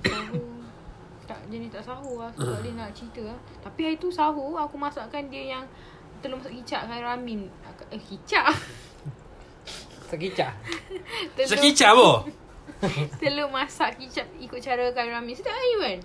[0.08, 0.48] sahur.
[1.28, 3.40] Tak jenis tak sahur lah sebab dia nak cerita lah.
[3.60, 5.64] Tapi hari tu sahur aku masakkan dia yang
[6.24, 7.52] telur masak kicap dengan ramin.
[7.92, 8.48] Eh kicap.
[10.08, 10.54] Tak kicap
[11.34, 12.12] telur, Sekicap apa
[13.20, 15.36] telur masak kicap ikut cara kari ramin.
[15.36, 16.00] Sedap lagi kan?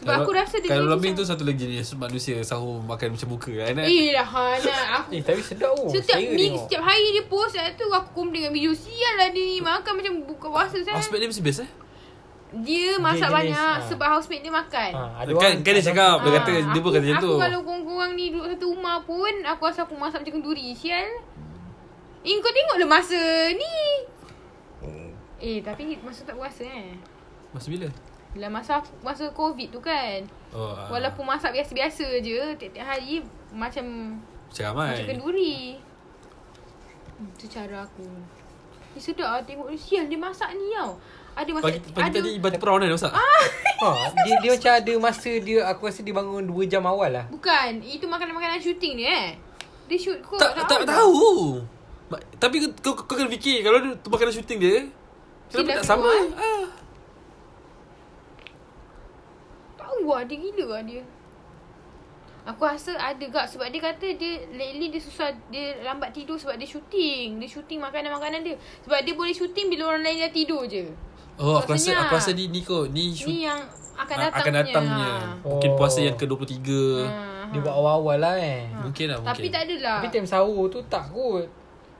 [0.00, 3.28] Sebab aku rasa dia Kalau jenis lambing tu satu lagi jenis manusia sahur makan macam
[3.28, 3.86] muka kan eh?
[3.86, 6.56] Eh dah Hana Aku Eh tapi sedap oh Setiap minggu.
[6.62, 8.72] Setiap hari dia post Lepas tu aku komplain dengan video.
[8.72, 11.70] Sial lah dia ni Makan macam buka puasa saya Housemate dia mesti best eh
[12.58, 13.86] Dia masak jenis, banyak ah.
[13.86, 14.90] Sebab housemate dia makan.
[14.90, 17.20] Ha, ada Kan, orang- kan dia cakap Dia kata Ah, Dia pun aku- kata macam
[17.20, 17.30] tu.
[17.30, 21.08] Aku kalau korang-korang ni Duduk satu rumah pun Aku rasa aku masak macam kenduri Sial.
[22.20, 23.20] Eh kau tengok lah masa
[23.50, 23.76] ni.
[25.38, 26.92] Eh tapi masa tak puasa eh.
[27.50, 27.88] Masa bila
[28.30, 30.22] Bila masa masa covid tu kan.
[30.50, 30.86] Oh ah.
[30.86, 34.90] Walaupun masak biasa-biasa je Tiap-tiap hari Macam Macam ramai.
[34.92, 35.78] Macam kenduri.
[37.16, 38.06] Hmm, Itu cara aku.
[38.90, 40.94] Dia sedap lah tengok dia Sial dia masak ni tau.
[41.32, 43.12] Ada masak Pagi, pagi ada, tadi batu perawan kan masak?
[43.80, 43.88] Ha,
[44.20, 47.24] dia, dia macam ada masa dia Aku rasa dia bangun 2 jam awal lah.
[47.26, 49.28] Bukan Itu makanan-makanan syuting dia eh.
[49.88, 51.64] Dia shoot kot Tak tak tahu.
[52.12, 54.76] Ma- Tapi kau, kau, kau kena fikir Kalau dia tu makanan syuting dia
[55.48, 56.06] Kenapa tak sama?
[56.06, 56.22] keluar.
[56.36, 56.64] ah.
[60.00, 61.04] Tahu lah dia gila lah dia.
[62.48, 66.56] Aku rasa ada gak Sebab dia kata dia Lately dia susah Dia lambat tidur sebab
[66.56, 68.56] dia syuting Dia syuting makanan-makanan dia.
[68.80, 70.88] Sebab dia boleh syuting Bila orang lain dah tidur je.
[71.36, 72.88] Oh aku rasa Aku rasa ni ni kot.
[72.96, 73.60] Ni shoot, Ni yang
[74.00, 75.12] akan ah, datang akan datang punya
[75.44, 76.56] Mungkin puasa yang ke-23
[77.04, 78.64] ha, Dia buat awal-awal lah eh.
[78.88, 79.36] Mungkin lah mungkin.
[79.36, 79.98] Tapi tak adalah.
[80.00, 81.44] Tapi time sahur tu tak kot.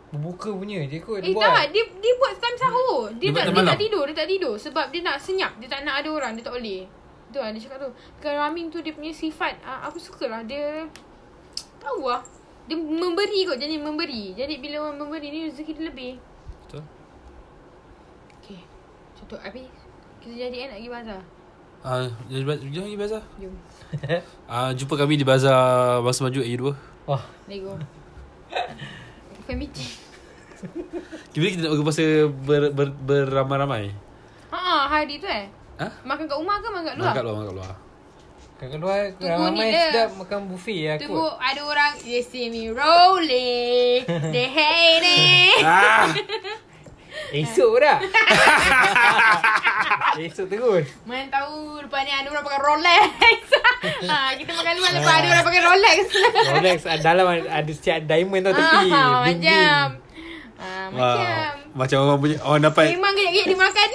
[0.08, 1.52] Berbuka punya je kot Eh dia buat.
[1.52, 1.76] tak.
[1.76, 3.12] Dia, dia buat time sahur.
[3.20, 4.54] Dia, Dia tak, dia tak tidur Dia tak tidur.
[4.56, 5.52] Sebab dia nak senyap.
[5.60, 6.32] Dia tak nak ada orang.
[6.32, 6.99] Dia tak boleh
[7.30, 7.90] Tu lah dia cakap tu.
[8.18, 10.42] Kalau Ramin tu dia punya sifat uh, Aku suka lah.
[10.42, 10.86] Dia
[11.78, 12.22] Tahu lah.
[12.66, 14.34] Dia memberi kot Jadi memberi.
[14.34, 16.12] Jadi bila orang memberi ni Rezeki dia lebih.
[16.66, 16.82] Betul.
[18.42, 18.60] Okay
[19.14, 19.70] Contoh Habis.
[20.20, 21.20] Kita jadi eh nak pergi bazar.
[21.80, 22.04] Ah,
[22.44, 23.22] ba- jom pergi bazar.
[23.40, 23.54] Jom.
[24.52, 26.62] Ah, jumpa kami di bazar Bangsa Maju A2.
[27.08, 27.22] Wah.
[27.48, 27.78] Let's go
[29.46, 29.70] Family
[31.30, 33.94] Kita kita nak berpuasa ber, ber, beramai-ramai.
[34.50, 35.46] Haa hari tu eh
[35.80, 35.86] Ha?
[36.04, 37.06] Makan kat rumah ke makan kat luar?
[37.06, 37.72] Makan kat luar, makan kat luar.
[38.60, 39.82] Kat keluar Tunggu ni ramai dia.
[39.88, 41.32] sedap makan buffet lah Tunggu kot.
[41.40, 46.06] ada orang They see me rolling They hate it Ah!
[47.32, 47.98] Esok dah.
[50.20, 50.86] Esok terus.
[51.04, 53.40] Mana tahu lepas ni ada orang pakai Rolex
[54.04, 56.00] ha, Kita makan luar lepas ada orang pakai Rolex
[56.50, 58.66] Rolex ah, dalam ada, siap diamond tau tepi.
[58.66, 58.82] Ah,
[59.22, 59.84] Bling, Macam
[60.58, 63.88] ah, Wah, Macam macam orang punya orang dapat Memang kejap-kejap dia makan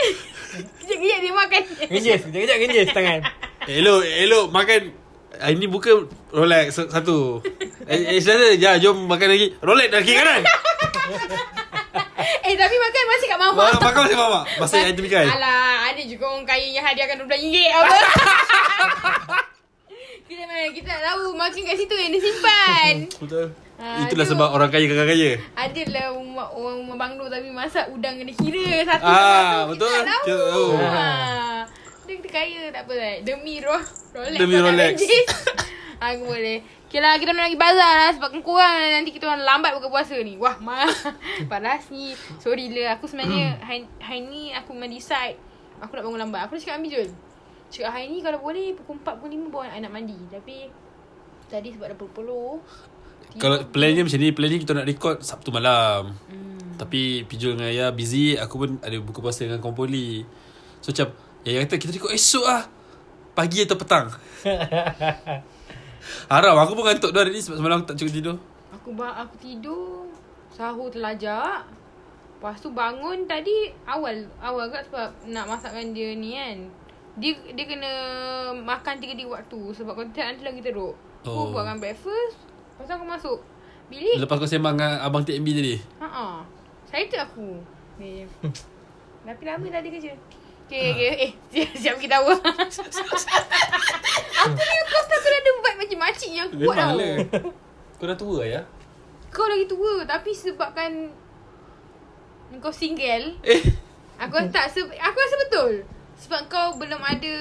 [0.55, 3.19] Kejap-kejap dia makan Genjis, kejap-kejap genjis tangan.
[3.67, 4.81] elok elok makan
[5.35, 5.91] Ah, ini buka
[6.31, 7.43] Rolex satu.
[7.91, 9.51] Eh, eh saudara, ya jom makan lagi.
[9.59, 10.47] Rolex dah kiri kanan.
[12.45, 14.39] Eh tapi makan masih kat mama Makan makan masih mama.
[14.55, 15.27] Masa yang demi kai.
[15.27, 17.95] Alah ada juga orang kaya yang hadiahkan RM12 apa
[20.25, 23.45] Kita memang kita tak tahu Makan kat situ yang dia simpan Betul.
[23.75, 24.31] Ah, Itulah tu.
[24.33, 25.31] sebab orang kaya kakak kaya.
[25.53, 29.69] Adalah rumah, orang rumah banglo tapi masak udang kena kira satu Ah, satu.
[29.69, 29.91] betul.
[29.91, 30.23] Kita tak tahu.
[30.25, 30.67] Kita tahu.
[30.79, 31.59] Ah.
[32.01, 33.13] Dia kita kaya tak apa lah.
[33.21, 34.37] Demi roh Rolex.
[34.37, 34.95] Demi Rolex.
[36.05, 36.57] Aku boleh.
[36.85, 40.15] Okay lah kita nak pergi bazar lah sebab kurang nanti kita orang lambat buka puasa
[40.17, 40.33] ni.
[40.35, 40.87] Wah, mah.
[41.51, 42.15] Panas ni.
[42.37, 42.95] Sorry lah.
[42.95, 45.35] Aku sebenarnya hari, hari ni aku memang decide.
[45.77, 46.47] Aku nak bangun lambat.
[46.47, 47.09] Aku dah cakap ambil Jul.
[47.67, 50.15] Cakap hari ni kalau boleh pukul 4, pukul 5 bawa anak mandi.
[50.29, 50.71] Tapi
[51.59, 52.49] tadi sebab dah puluh-puluh.
[53.35, 56.15] Kalau plannya macam ni, plannya kita nak record Sabtu malam.
[56.31, 56.79] Hmm.
[56.79, 60.23] Tapi Pijul dengan Ayah busy, aku pun ada buka puasa dengan Kompoli.
[60.79, 61.11] So macam,
[61.43, 62.63] Ayah kata kita record esok lah.
[63.35, 64.07] Pagi atau petang.
[66.31, 68.35] Haram, aku pun ngantuk dah hari ni sebab semalam aku tak cukup tidur.
[68.75, 70.05] Aku ba aku tidur
[70.53, 71.65] Sahur terlajak
[72.37, 76.69] Lepas tu bangun tadi Awal Awal agak sebab Nak masakkan dia ni kan
[77.17, 77.91] Dia dia kena
[78.53, 80.93] Makan tiga di waktu Sebab kalau tidak nanti lagi teruk
[81.25, 81.43] Oh.
[81.43, 83.37] Aku buatkan breakfast Lepas tu aku masuk
[83.85, 85.75] Bilik Lepas kau sembang dengan Abang TMB tadi.
[85.97, 86.43] Haa
[86.83, 87.59] Excited aku
[87.97, 88.27] eh.
[89.25, 90.11] Tapi lama dah dia kerja
[90.65, 91.09] Okay, okay.
[91.53, 92.33] Eh, siap, kita tahu.
[92.33, 92.41] aku
[94.57, 96.97] ni kau aku dah ada vibe macam makcik yang kuat tau.
[96.97, 97.15] lah.
[97.95, 98.61] Kau dah tua ya?
[99.29, 100.91] Kau lagi tua Tapi sebabkan
[102.57, 103.61] Kau single Eh,
[104.17, 105.73] Aku rasa tak se- Aku rasa betul
[106.15, 107.33] Sebab kau belum ada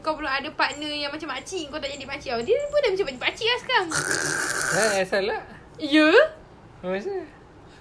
[0.00, 2.42] Kau belum ada partner Yang macam makcik Kau tak jadi makcik tau.
[2.42, 3.88] Dia pun dah macam makcik lah sekarang.
[4.72, 5.42] Dah asal lah.
[5.76, 6.08] Ya?
[6.80, 7.16] Masa?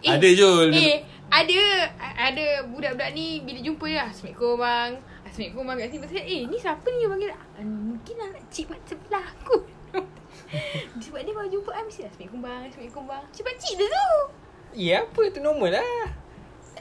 [0.03, 0.69] Ada, Jul.
[0.75, 1.59] Eh Ada
[2.19, 4.91] Ada budak-budak ni Bila jumpa dia Assalamualaikum bang.
[5.23, 6.03] Assalamualaikum bang kat sini.
[6.03, 6.97] Tu, Eh ni siapa ni?
[6.99, 9.57] Yang panggil ah, Mungkin anak cik mak sebelah aku.
[11.03, 13.23] Sebab dia baru jumpa ah, Mesti Assalamualaikum bang Assalamualaikum bang.
[13.31, 14.09] Cik makcik dia tu.
[14.75, 15.39] Ya apa tu?
[15.39, 16.11] Normal lah.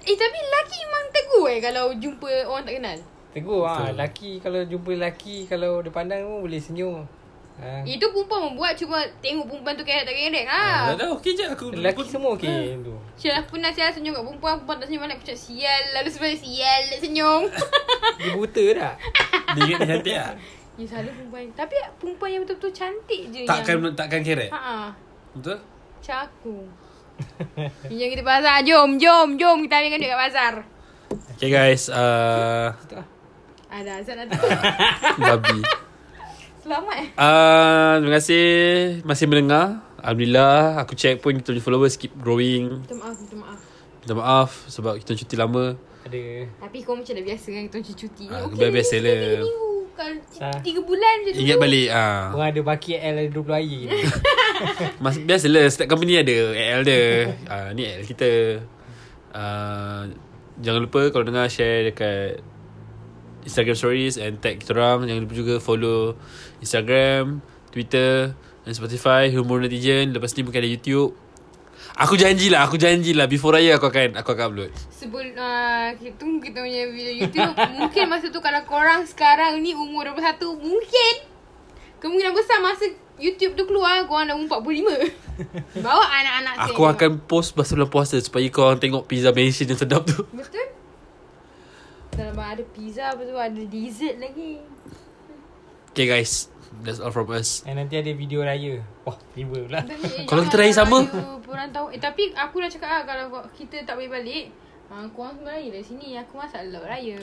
[0.05, 2.99] Eh tapi lelaki memang tegur eh Kalau jumpa orang tak kenal
[3.35, 3.99] Tegur ah, Betul.
[3.99, 7.03] laki kalau jumpa lelaki kalau dia pandang pun boleh senyum.
[7.55, 7.83] Ha.
[7.87, 10.95] Itu perempuan membuat Cuma tengok perempuan tu kerek tak kerek dah ha.
[10.95, 11.75] dah okey je aku.
[11.75, 12.95] Lelaki semua okey tu.
[13.19, 16.09] Sial aku pernah sial senyum kat perempuan Perempuan tak senyum balik Aku cakap sial Lalu
[16.11, 17.43] sebenarnya sial Tak senyum
[18.23, 18.95] Dia buta tak?
[19.55, 20.35] Dia ingat dia cantik lah.
[20.79, 24.51] Ya selalu perempuan Tapi perempuan yang betul-betul cantik je Takkan yang, takkan keret.
[24.51, 24.91] Ha
[25.39, 25.59] Betul?
[25.63, 26.57] Macam aku
[27.87, 30.55] Jom kita bazar Jom jom jom Kita ambilkan duit kat bazar
[31.35, 32.75] Okay guys, uh,
[33.75, 34.39] Ada azan tu
[35.19, 35.59] babi.
[36.63, 38.47] Selamat eh Uh, terima kasih
[39.03, 39.83] masih mendengar.
[39.99, 42.79] Alhamdulillah, aku check pun kita punya followers keep growing.
[42.79, 43.61] Minta maaf Minta maaf
[43.99, 45.75] Minta maaf sebab kita cuti lama.
[46.05, 46.23] Ada
[46.61, 49.41] Tapi kau macam dah biasa kan Kita cuti Ah, Okey, biasa tiga- lah.
[49.95, 52.23] Kalau tiga bulan macam tu Ingat balik ah.
[52.31, 54.01] Orang ada baki L ada 20 air ni.
[55.03, 57.03] Mas biasalah setiap company ada AL dia.
[57.49, 58.31] ah ni AL kita.
[59.33, 60.05] Ah
[60.55, 62.45] jangan lupa kalau dengar share dekat
[63.45, 65.05] Instagram stories and tag kita orang.
[65.05, 66.17] Jangan lupa juga follow
[66.65, 68.33] Instagram, Twitter
[68.65, 70.17] dan Spotify Humor Netizen.
[70.17, 71.13] Lepas ni mungkin ada YouTube.
[71.95, 74.71] Aku janjilah, aku janjilah before raya aku akan aku akan upload.
[74.91, 79.77] Sebelum uh, kita tunggu kita punya video YouTube Mungkin masa tu kalau korang sekarang ni
[79.77, 81.15] umur 21 Mungkin
[82.01, 82.89] Kemungkinan besar masa
[83.21, 85.13] YouTube tu keluar Korang dah umur 45
[85.85, 89.79] Bawa anak-anak Aku akan post masa bulan puasa supaya kau orang tengok pizza mansion yang
[89.79, 90.25] sedap tu.
[90.33, 90.65] Betul?
[92.15, 94.61] Dalam ada pizza Lepas tu ada dessert lagi
[95.95, 96.51] Okay guys,
[96.83, 97.63] that's all from us.
[97.63, 98.83] Dan nanti ada video raya.
[99.07, 99.87] Wah, tiba pula.
[99.87, 100.99] eh, Kalau kita raya lah sama?
[101.39, 104.51] Korang tahu Eh tapi aku dah cakap lah Kalau kita tak boleh balik
[104.91, 107.19] uh, Korang semua raya dari sini Aku masak lauk raya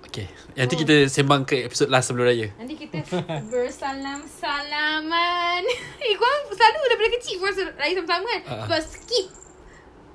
[0.00, 0.26] Okay,
[0.56, 2.48] nanti kita sembang ke episod last sebelum raya.
[2.56, 3.04] Nanti kita
[3.52, 5.60] bersalam-salaman.
[6.00, 8.40] eh, korang selalu daripada kecil korang raya sama-sama kan?
[8.48, 8.64] Ah.
[8.64, 9.28] Sebab skip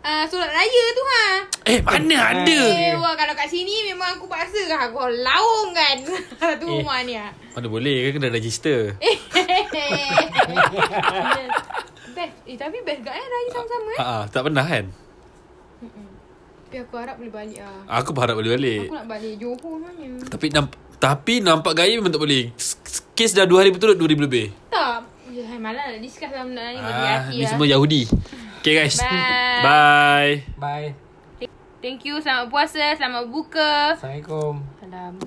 [0.05, 1.25] uh, solat raya tu ha.
[1.65, 2.59] Eh, mana ada?
[2.69, 4.87] Eh, wah, kalau kat sini memang aku paksa kan.
[4.87, 5.97] Aku laung kan.
[6.39, 6.79] Satu Eh.
[6.79, 7.33] rumah ni ha.
[7.51, 8.93] Mana boleh kan kena register.
[9.01, 9.17] Eh.
[12.15, 14.85] Best Eh tapi best gak eh Raya sama-sama eh Ah, ah, tak pernah kan?
[16.63, 18.87] Tapi aku harap boleh balik lah Aku berharap boleh balik.
[18.87, 22.55] Aku nak balik Johor sebenarnya Tapi namp tapi nampak gaya memang tak boleh.
[23.13, 24.47] Kes dah 2 hari berturut 2000 lebih.
[24.71, 28.07] Tak Ya malah nak discuss dalam benda ni Ah, ni lah semua Yahudi.
[28.65, 28.97] Okay guys.
[28.97, 29.61] Bye.
[29.61, 30.33] Bye.
[30.57, 30.89] Bye.
[31.85, 34.65] Thank you Selamat puasa Selamat buka Assalamualaikum.
[34.81, 35.21] Salam